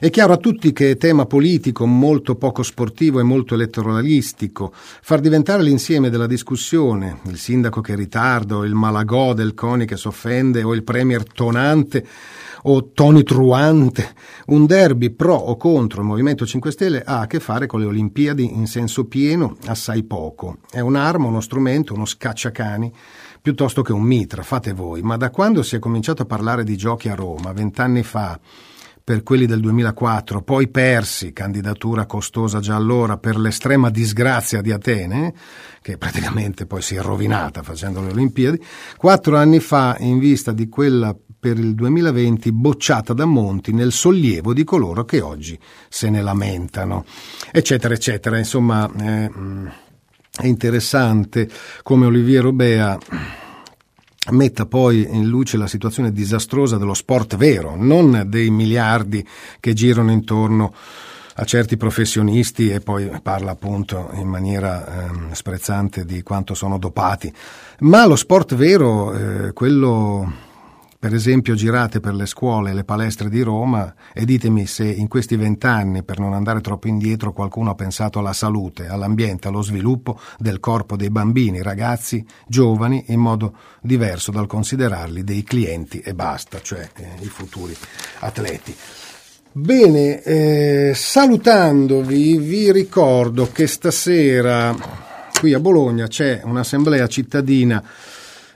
è 0.00 0.10
chiaro 0.10 0.32
a 0.32 0.36
tutti 0.36 0.72
che 0.72 0.92
è 0.92 0.96
tema 0.96 1.26
politico 1.26 1.84
molto 1.84 2.36
poco 2.36 2.62
sportivo 2.62 3.18
e 3.18 3.24
molto 3.24 3.54
elettoralistico. 3.54 4.72
Far 4.72 5.18
diventare 5.18 5.62
l'insieme 5.62 6.08
della 6.08 6.28
discussione, 6.28 7.18
il 7.24 7.36
sindaco 7.36 7.80
che 7.80 7.96
ritarda, 7.96 8.58
o 8.58 8.64
il 8.64 8.74
malagò 8.74 9.32
del 9.32 9.54
CONI 9.54 9.86
che 9.86 9.96
s'offende, 9.96 10.62
o 10.62 10.72
il 10.72 10.84
premier 10.84 11.24
tonante, 11.24 12.06
o 12.62 12.90
tonitruante, 12.92 14.14
un 14.46 14.66
derby 14.66 15.10
pro 15.10 15.34
o 15.34 15.56
contro 15.56 16.00
il 16.00 16.06
Movimento 16.06 16.46
5 16.46 16.70
Stelle 16.70 17.02
ha 17.02 17.20
a 17.20 17.26
che 17.26 17.40
fare 17.40 17.66
con 17.66 17.80
le 17.80 17.86
Olimpiadi 17.86 18.54
in 18.54 18.66
senso 18.66 19.06
pieno, 19.06 19.56
assai 19.66 20.04
poco. 20.04 20.58
È 20.70 20.80
un'arma, 20.80 21.26
uno 21.26 21.40
strumento, 21.40 21.94
uno 21.94 22.04
scacciacani 22.04 22.92
piuttosto 23.40 23.82
che 23.82 23.92
un 23.92 24.02
mitra, 24.02 24.42
fate 24.42 24.72
voi. 24.72 25.02
Ma 25.02 25.16
da 25.16 25.30
quando 25.30 25.62
si 25.62 25.74
è 25.74 25.78
cominciato 25.78 26.22
a 26.22 26.26
parlare 26.26 26.64
di 26.64 26.76
giochi 26.76 27.08
a 27.08 27.14
Roma, 27.14 27.52
vent'anni 27.52 28.02
fa, 28.02 28.38
per 29.08 29.22
quelli 29.22 29.46
del 29.46 29.60
2004, 29.60 30.42
poi 30.42 30.68
persi, 30.68 31.32
candidatura 31.32 32.04
costosa 32.04 32.60
già 32.60 32.76
allora 32.76 33.16
per 33.16 33.38
l'estrema 33.38 33.88
disgrazia 33.88 34.60
di 34.60 34.70
Atene, 34.70 35.32
che 35.80 35.96
praticamente 35.96 36.66
poi 36.66 36.82
si 36.82 36.94
è 36.94 37.00
rovinata 37.00 37.62
facendo 37.62 38.02
le 38.02 38.10
Olimpiadi, 38.10 38.62
quattro 38.98 39.38
anni 39.38 39.60
fa, 39.60 39.96
in 40.00 40.18
vista 40.18 40.52
di 40.52 40.68
quella 40.68 41.16
per 41.40 41.58
il 41.58 41.74
2020 41.74 42.52
bocciata 42.52 43.14
da 43.14 43.24
Monti 43.24 43.72
nel 43.72 43.92
sollievo 43.92 44.52
di 44.52 44.62
coloro 44.64 45.06
che 45.06 45.22
oggi 45.22 45.58
se 45.88 46.10
ne 46.10 46.20
lamentano, 46.20 47.06
eccetera, 47.50 47.94
eccetera. 47.94 48.36
Insomma, 48.36 48.92
è, 48.94 49.30
è 50.38 50.46
interessante 50.46 51.48
come 51.82 52.04
Oliviero 52.04 52.52
Bea 52.52 52.98
metta 54.30 54.66
poi 54.66 55.06
in 55.10 55.26
luce 55.26 55.56
la 55.56 55.66
situazione 55.66 56.12
disastrosa 56.12 56.76
dello 56.76 56.94
sport 56.94 57.36
vero, 57.36 57.74
non 57.76 58.24
dei 58.26 58.50
miliardi 58.50 59.26
che 59.60 59.72
girano 59.72 60.12
intorno 60.12 60.74
a 61.40 61.44
certi 61.44 61.76
professionisti 61.76 62.70
e 62.70 62.80
poi 62.80 63.10
parla 63.22 63.52
appunto 63.52 64.10
in 64.14 64.26
maniera 64.26 65.04
ehm, 65.04 65.32
sprezzante 65.32 66.04
di 66.04 66.22
quanto 66.22 66.54
sono 66.54 66.78
dopati, 66.78 67.32
ma 67.80 68.06
lo 68.06 68.16
sport 68.16 68.54
vero, 68.56 69.14
eh, 69.14 69.52
quello 69.52 70.46
per 71.00 71.14
esempio 71.14 71.54
girate 71.54 72.00
per 72.00 72.14
le 72.14 72.26
scuole 72.26 72.70
e 72.70 72.74
le 72.74 72.82
palestre 72.82 73.28
di 73.28 73.40
Roma 73.42 73.94
e 74.12 74.24
ditemi 74.24 74.66
se 74.66 74.84
in 74.84 75.06
questi 75.06 75.36
vent'anni, 75.36 76.02
per 76.02 76.18
non 76.18 76.32
andare 76.32 76.60
troppo 76.60 76.88
indietro, 76.88 77.32
qualcuno 77.32 77.70
ha 77.70 77.74
pensato 77.76 78.18
alla 78.18 78.32
salute, 78.32 78.88
all'ambiente, 78.88 79.46
allo 79.46 79.62
sviluppo 79.62 80.18
del 80.38 80.58
corpo 80.58 80.96
dei 80.96 81.10
bambini, 81.10 81.62
ragazzi, 81.62 82.26
giovani, 82.48 83.04
in 83.08 83.20
modo 83.20 83.54
diverso 83.80 84.32
dal 84.32 84.48
considerarli 84.48 85.22
dei 85.22 85.44
clienti 85.44 86.00
e 86.00 86.14
basta, 86.14 86.60
cioè 86.60 86.88
eh, 86.96 87.06
i 87.20 87.26
futuri 87.26 87.76
atleti. 88.20 88.74
Bene, 89.52 90.20
eh, 90.22 90.92
salutandovi 90.94 92.38
vi 92.38 92.72
ricordo 92.72 93.50
che 93.52 93.68
stasera 93.68 94.74
qui 95.38 95.54
a 95.54 95.60
Bologna 95.60 96.08
c'è 96.08 96.40
un'assemblea 96.42 97.06
cittadina 97.06 97.82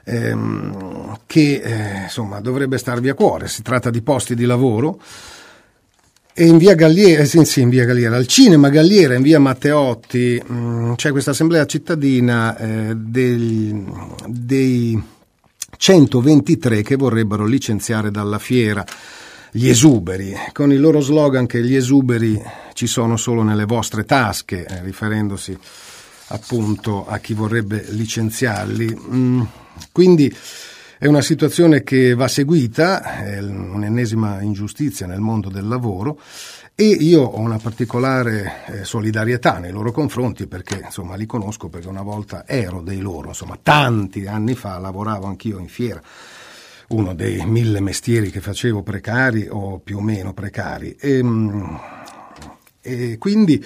ehm, 0.04 1.18
che 1.26 1.60
eh, 1.62 2.02
insomma, 2.02 2.40
dovrebbe 2.40 2.78
starvi 2.78 3.08
a 3.08 3.14
cuore. 3.14 3.48
Si 3.48 3.62
tratta 3.62 3.90
di 3.90 4.02
posti 4.02 4.34
di 4.34 4.44
lavoro. 4.44 5.00
E 6.34 6.46
in 6.46 6.56
via 6.56 6.74
Galliera, 6.74 7.22
eh, 7.22 7.26
sì, 7.26 7.44
sì, 7.44 7.60
in 7.60 7.68
via 7.68 7.84
Galliera, 7.84 8.16
al 8.16 8.26
cinema 8.26 8.70
Galliera, 8.70 9.14
in 9.14 9.22
via 9.22 9.38
Matteotti, 9.38 10.42
mh, 10.44 10.54
mm, 10.54 10.92
c'è 10.94 11.10
questa 11.10 11.32
assemblea 11.32 11.66
cittadina 11.66 12.56
eh, 12.56 12.94
dei, 12.96 13.84
dei 14.26 15.02
123 15.76 16.82
che 16.82 16.96
vorrebbero 16.96 17.44
licenziare 17.44 18.10
dalla 18.10 18.38
fiera 18.38 18.82
gli 19.50 19.68
esuberi, 19.68 20.34
con 20.52 20.72
il 20.72 20.80
loro 20.80 21.00
slogan 21.00 21.44
che 21.46 21.62
gli 21.62 21.74
esuberi 21.74 22.42
ci 22.72 22.86
sono 22.86 23.18
solo 23.18 23.42
nelle 23.42 23.66
vostre 23.66 24.06
tasche, 24.06 24.64
eh, 24.64 24.82
riferendosi 24.82 25.58
appunto 26.28 27.06
a 27.06 27.18
chi 27.18 27.34
vorrebbe 27.34 27.84
licenziarli. 27.90 28.98
Mm, 29.10 29.42
quindi 29.92 30.34
è 30.98 31.06
una 31.06 31.20
situazione 31.20 31.82
che 31.82 32.14
va 32.14 32.28
seguita, 32.28 33.24
è 33.24 33.40
un'ennesima 33.40 34.40
ingiustizia 34.40 35.06
nel 35.06 35.20
mondo 35.20 35.48
del 35.48 35.66
lavoro 35.66 36.20
e 36.74 36.86
io 36.86 37.22
ho 37.22 37.40
una 37.40 37.58
particolare 37.58 38.62
eh, 38.66 38.84
solidarietà 38.84 39.58
nei 39.58 39.72
loro 39.72 39.90
confronti 39.90 40.46
perché 40.46 40.80
insomma 40.84 41.16
li 41.16 41.26
conosco 41.26 41.68
perché 41.68 41.88
una 41.88 42.02
volta 42.02 42.46
ero 42.46 42.80
dei 42.82 43.00
loro, 43.00 43.28
insomma 43.28 43.58
tanti 43.60 44.26
anni 44.26 44.54
fa 44.54 44.78
lavoravo 44.78 45.26
anch'io 45.26 45.58
in 45.58 45.68
fiera 45.68 46.00
uno 46.88 47.14
dei 47.14 47.44
mille 47.46 47.80
mestieri 47.80 48.30
che 48.30 48.40
facevo 48.40 48.82
precari 48.82 49.48
o 49.50 49.78
più 49.78 49.98
o 49.98 50.00
meno 50.00 50.32
precari. 50.32 50.96
E, 50.98 51.22
mm, 51.22 51.74
e 52.80 53.18
quindi 53.18 53.64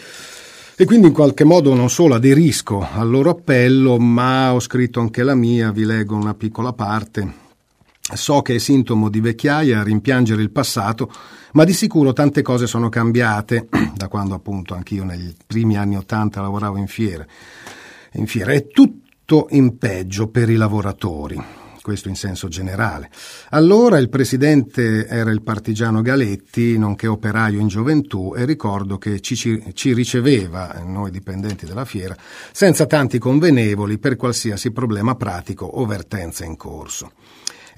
e 0.78 0.84
quindi 0.84 1.06
in 1.06 1.14
qualche 1.14 1.44
modo 1.44 1.72
non 1.72 1.88
solo 1.88 2.14
aderisco 2.14 2.86
al 2.92 3.08
loro 3.08 3.30
appello, 3.30 3.98
ma 3.98 4.52
ho 4.52 4.60
scritto 4.60 5.00
anche 5.00 5.22
la 5.22 5.34
mia, 5.34 5.72
vi 5.72 5.84
leggo 5.84 6.14
una 6.14 6.34
piccola 6.34 6.74
parte. 6.74 7.44
So 7.98 8.42
che 8.42 8.56
è 8.56 8.58
sintomo 8.58 9.08
di 9.08 9.20
vecchiaia 9.20 9.82
rimpiangere 9.82 10.42
il 10.42 10.50
passato, 10.50 11.10
ma 11.52 11.64
di 11.64 11.72
sicuro 11.72 12.12
tante 12.12 12.42
cose 12.42 12.66
sono 12.66 12.90
cambiate 12.90 13.68
da 13.96 14.08
quando 14.08 14.34
appunto 14.34 14.74
anch'io 14.74 15.04
negli 15.04 15.34
primi 15.46 15.78
anni 15.78 15.96
Ottanta 15.96 16.42
lavoravo 16.42 16.76
in 16.76 16.88
fiera. 16.88 17.26
In 18.12 18.26
fiera 18.26 18.52
è 18.52 18.66
tutto 18.66 19.46
in 19.50 19.78
peggio 19.78 20.28
per 20.28 20.50
i 20.50 20.56
lavoratori 20.56 21.64
questo 21.86 22.08
in 22.08 22.16
senso 22.16 22.48
generale. 22.48 23.08
Allora 23.50 23.98
il 23.98 24.08
presidente 24.08 25.06
era 25.06 25.30
il 25.30 25.42
partigiano 25.42 26.02
Galetti, 26.02 26.76
nonché 26.76 27.06
operaio 27.06 27.60
in 27.60 27.68
gioventù, 27.68 28.34
e 28.36 28.44
ricordo 28.44 28.98
che 28.98 29.20
ci, 29.20 29.36
ci 29.72 29.94
riceveva, 29.94 30.82
noi 30.84 31.12
dipendenti 31.12 31.64
della 31.64 31.84
fiera, 31.84 32.16
senza 32.50 32.86
tanti 32.86 33.20
convenevoli 33.20 33.98
per 33.98 34.16
qualsiasi 34.16 34.72
problema 34.72 35.14
pratico 35.14 35.64
o 35.64 35.86
vertenza 35.86 36.44
in 36.44 36.56
corso. 36.56 37.12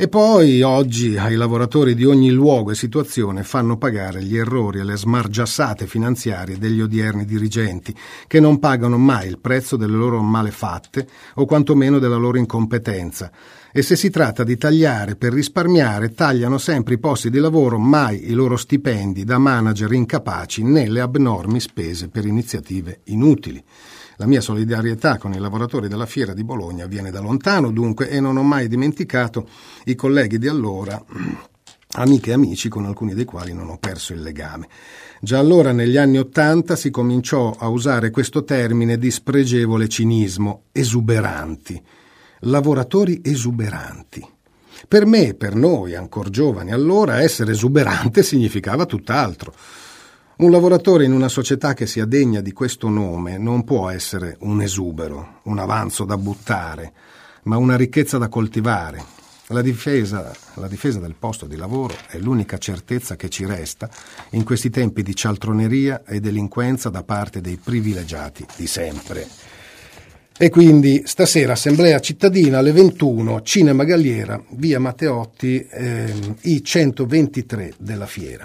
E 0.01 0.07
poi 0.07 0.63
oggi 0.63 1.17
ai 1.17 1.35
lavoratori 1.35 1.97
di 1.97 2.05
ogni 2.05 2.31
luogo 2.31 2.71
e 2.71 2.77
situazione 2.77 3.43
fanno 3.43 3.79
pagare 3.79 4.23
gli 4.23 4.37
errori 4.37 4.79
e 4.79 4.85
le 4.85 4.97
smargiassate 4.97 5.89
finanziarie 5.89 6.57
degli 6.57 6.81
odierni 6.81 7.25
dirigenti, 7.25 7.93
che 8.29 8.39
non 8.39 8.61
pagano 8.61 8.97
mai 8.97 9.27
il 9.27 9.41
prezzo 9.41 9.75
delle 9.77 9.97
loro 9.97 10.23
malefatte 10.23 11.05
o 11.35 11.47
quantomeno 11.47 11.99
della 11.99 12.15
loro 12.15 12.39
incompetenza, 12.39 13.33
e 13.73 13.83
se 13.83 13.97
si 13.97 14.09
tratta 14.09 14.45
di 14.45 14.57
tagliare 14.57 15.17
per 15.17 15.33
risparmiare, 15.33 16.15
tagliano 16.15 16.59
sempre 16.59 16.95
i 16.95 16.99
posti 16.99 17.29
di 17.29 17.41
lavoro, 17.41 17.77
mai 17.81 18.31
i 18.31 18.35
loro 18.35 18.57
stipendi 18.57 19.25
da 19.25 19.39
manager 19.39 19.93
incapaci 19.93 20.63
né 20.63 20.89
le 20.89 21.01
abnormi 21.01 21.59
spese 21.59 22.09
per 22.09 22.25
iniziative 22.25 23.01
inutili. 23.07 23.61
La 24.19 24.27
mia 24.27 24.41
solidarietà 24.41 25.17
con 25.17 25.33
i 25.33 25.39
lavoratori 25.39 25.89
della 25.89 26.07
fiera 26.07 26.35
di 26.35 26.45
Bologna 26.45 26.87
viene 26.87 27.11
da 27.11 27.21
lontano, 27.21 27.73
dunque, 27.73 28.09
e 28.09 28.21
non 28.21 28.37
ho 28.37 28.43
mai 28.43 28.69
dimenticato 28.69 29.49
i 29.87 29.95
colleghi 29.95 30.39
di 30.39 30.47
allora, 30.47 31.03
amiche 31.99 32.31
e 32.31 32.35
amici 32.35 32.69
con 32.69 32.85
alcuni 32.85 33.15
dei 33.15 33.25
quali 33.25 33.53
non 33.53 33.69
ho 33.69 33.79
perso 33.79 34.13
il 34.13 34.23
legame. 34.23 34.69
Già 35.21 35.39
allora, 35.39 35.73
negli 35.73 35.97
anni 35.97 36.19
Ottanta, 36.19 36.77
si 36.77 36.91
cominciò 36.91 37.57
a 37.59 37.69
usare 37.69 38.11
questo 38.11 38.45
termine 38.45 38.99
di 38.99 39.11
spregevole 39.11 39.89
cinismo, 39.89 40.65
esuberanti 40.73 41.83
lavoratori 42.41 43.21
esuberanti. 43.25 44.25
Per 44.87 45.07
me, 45.07 45.35
per 45.35 45.55
noi, 45.55 45.95
ancor 45.95 46.31
giovani 46.31 46.73
allora, 46.73 47.21
essere 47.21 47.53
esuberante 47.53 48.23
significava 48.23 48.87
tutt'altro. 48.87 49.53
Un 50.39 50.53
lavoratore 50.53 51.05
in 51.05 51.11
una 51.11 51.29
società 51.29 51.75
che 51.75 51.85
sia 51.85 52.05
degna 52.05 52.41
di 52.41 52.53
questo 52.53 52.89
nome 52.89 53.39
non 53.39 53.65
può 53.65 53.89
essere 53.89 54.37
un 54.43 54.63
esubero, 54.63 55.41
un 55.45 55.59
avanzo 55.59 56.05
da 56.05 56.17
buttare, 56.17 56.93
ma 57.45 57.57
una 57.57 57.77
ricchezza 57.77 58.19
da 58.19 58.29
coltivare. 58.29 59.03
La 59.49 59.63
difesa, 59.63 60.33
la 60.55 60.69
difesa 60.69 61.01
del 61.01 61.17
posto 61.19 61.47
di 61.47 61.57
lavoro 61.57 61.93
è 62.07 62.19
l'unica 62.19 62.57
certezza 62.57 63.17
che 63.17 63.29
ci 63.29 63.45
resta 63.47 63.91
in 64.31 64.45
questi 64.45 64.71
tempi 64.71 65.03
di 65.03 65.13
cialtroneria 65.13 66.05
e 66.07 66.21
delinquenza 66.21 66.89
da 66.89 67.03
parte 67.03 67.41
dei 67.41 67.57
privilegiati 67.57 68.47
di 68.55 68.69
sempre. 68.69 69.27
E 70.39 70.51
quindi 70.51 71.03
stasera 71.05 71.55
assemblea 71.55 71.99
cittadina 71.99 72.59
alle 72.59 72.71
21, 72.71 73.43
Cinema 73.43 73.83
Galliera, 73.83 74.41
via 74.51 74.79
Matteotti, 74.79 75.67
ehm, 75.69 76.37
i 76.43 76.63
123 76.63 77.73
della 77.77 78.07
fiera. 78.07 78.45